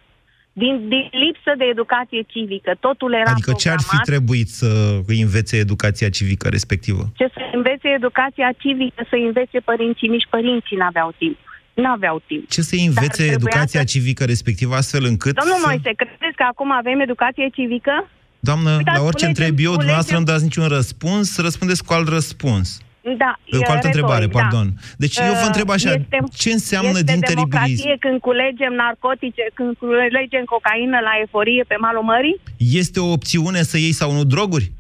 [0.54, 5.22] Din, din lipsă de educație civică, totul era Adică ce ar fi trebuit să îi
[5.22, 7.12] învețe educația civică respectivă?
[7.16, 11.38] Ce să învețe educația civică, să învețe părinții, nici părinții n-aveau timp
[11.74, 12.50] n-aveau timp.
[12.50, 13.86] Ce să învețe educația să...
[13.86, 15.66] civică respectivă astfel încât Domnul să...
[15.66, 18.10] Moise, credeți că acum avem educație civică?
[18.40, 22.82] Doamnă, Uitați, la orice întreb eu, dumneavoastră nu dați niciun răspuns, răspundeți cu alt răspuns.
[23.02, 24.40] Da, cu altă întrebare, da.
[24.40, 24.74] pardon.
[24.98, 27.98] Deci eu vă întreb așa, este, ce înseamnă este din teribilism?
[28.00, 32.42] când culegem narcotice, când culegem cocaină la eforie pe malul mării?
[32.58, 34.72] Este o opțiune să iei sau nu droguri?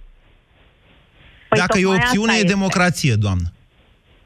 [1.49, 3.51] Păi Dacă e o opțiune, e democrație, doamnă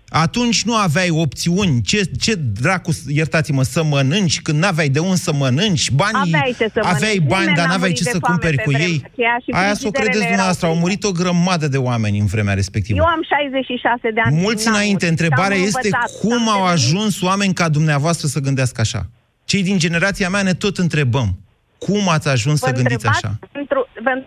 [0.09, 1.81] atunci nu aveai opțiuni.
[1.81, 5.91] Ce, ce dracu, iertați-mă, să mănânci când n-aveai de unde să mănânci?
[5.91, 7.29] Banii, aveai, ce să aveai mănânci.
[7.29, 9.11] bani, Nimeni dar n-aveai ce să cumperi cu ei.
[9.51, 10.67] Aia să o credeți dumneavoastră.
[10.67, 12.97] Au murit o grămadă de oameni în vremea respectivă.
[12.97, 14.35] Eu am 66 de ani.
[14.35, 15.07] Mulți înainte.
[15.07, 15.89] Întrebarea este
[16.21, 19.09] cum au ajuns oameni ca dumneavoastră să gândească așa.
[19.45, 21.39] Cei din generația mea ne tot întrebăm.
[21.77, 23.39] Cum ați ajuns Vă să gândiți așa?
[23.51, 24.25] Pentru, pentru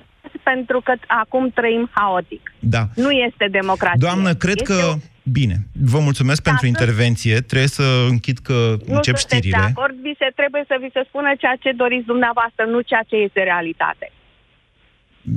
[0.85, 2.53] că acum trăim haotic.
[2.59, 2.83] Da.
[2.95, 4.07] Nu este democrație.
[4.07, 4.95] Doamnă, cred este că...
[5.23, 5.57] Bine,
[5.93, 6.49] vă mulțumesc Dacă...
[6.49, 7.35] pentru intervenție.
[7.41, 9.57] Trebuie să închid că nu încep știrile.
[9.57, 12.81] Nu de acord, vi se, trebuie să vi se spună ceea ce doriți dumneavoastră, nu
[12.81, 14.13] ceea ce este realitate.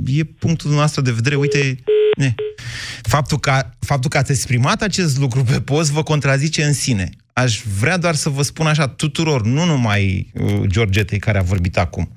[0.06, 1.34] E punctul nostru de vedere.
[1.34, 1.62] Uite,
[3.02, 7.10] Faptul că, faptul că ați exprimat acest lucru pe post vă contrazice în sine.
[7.32, 11.78] Aș vrea doar să vă spun așa tuturor, nu numai uh, Georgetei care a vorbit
[11.78, 12.12] acum.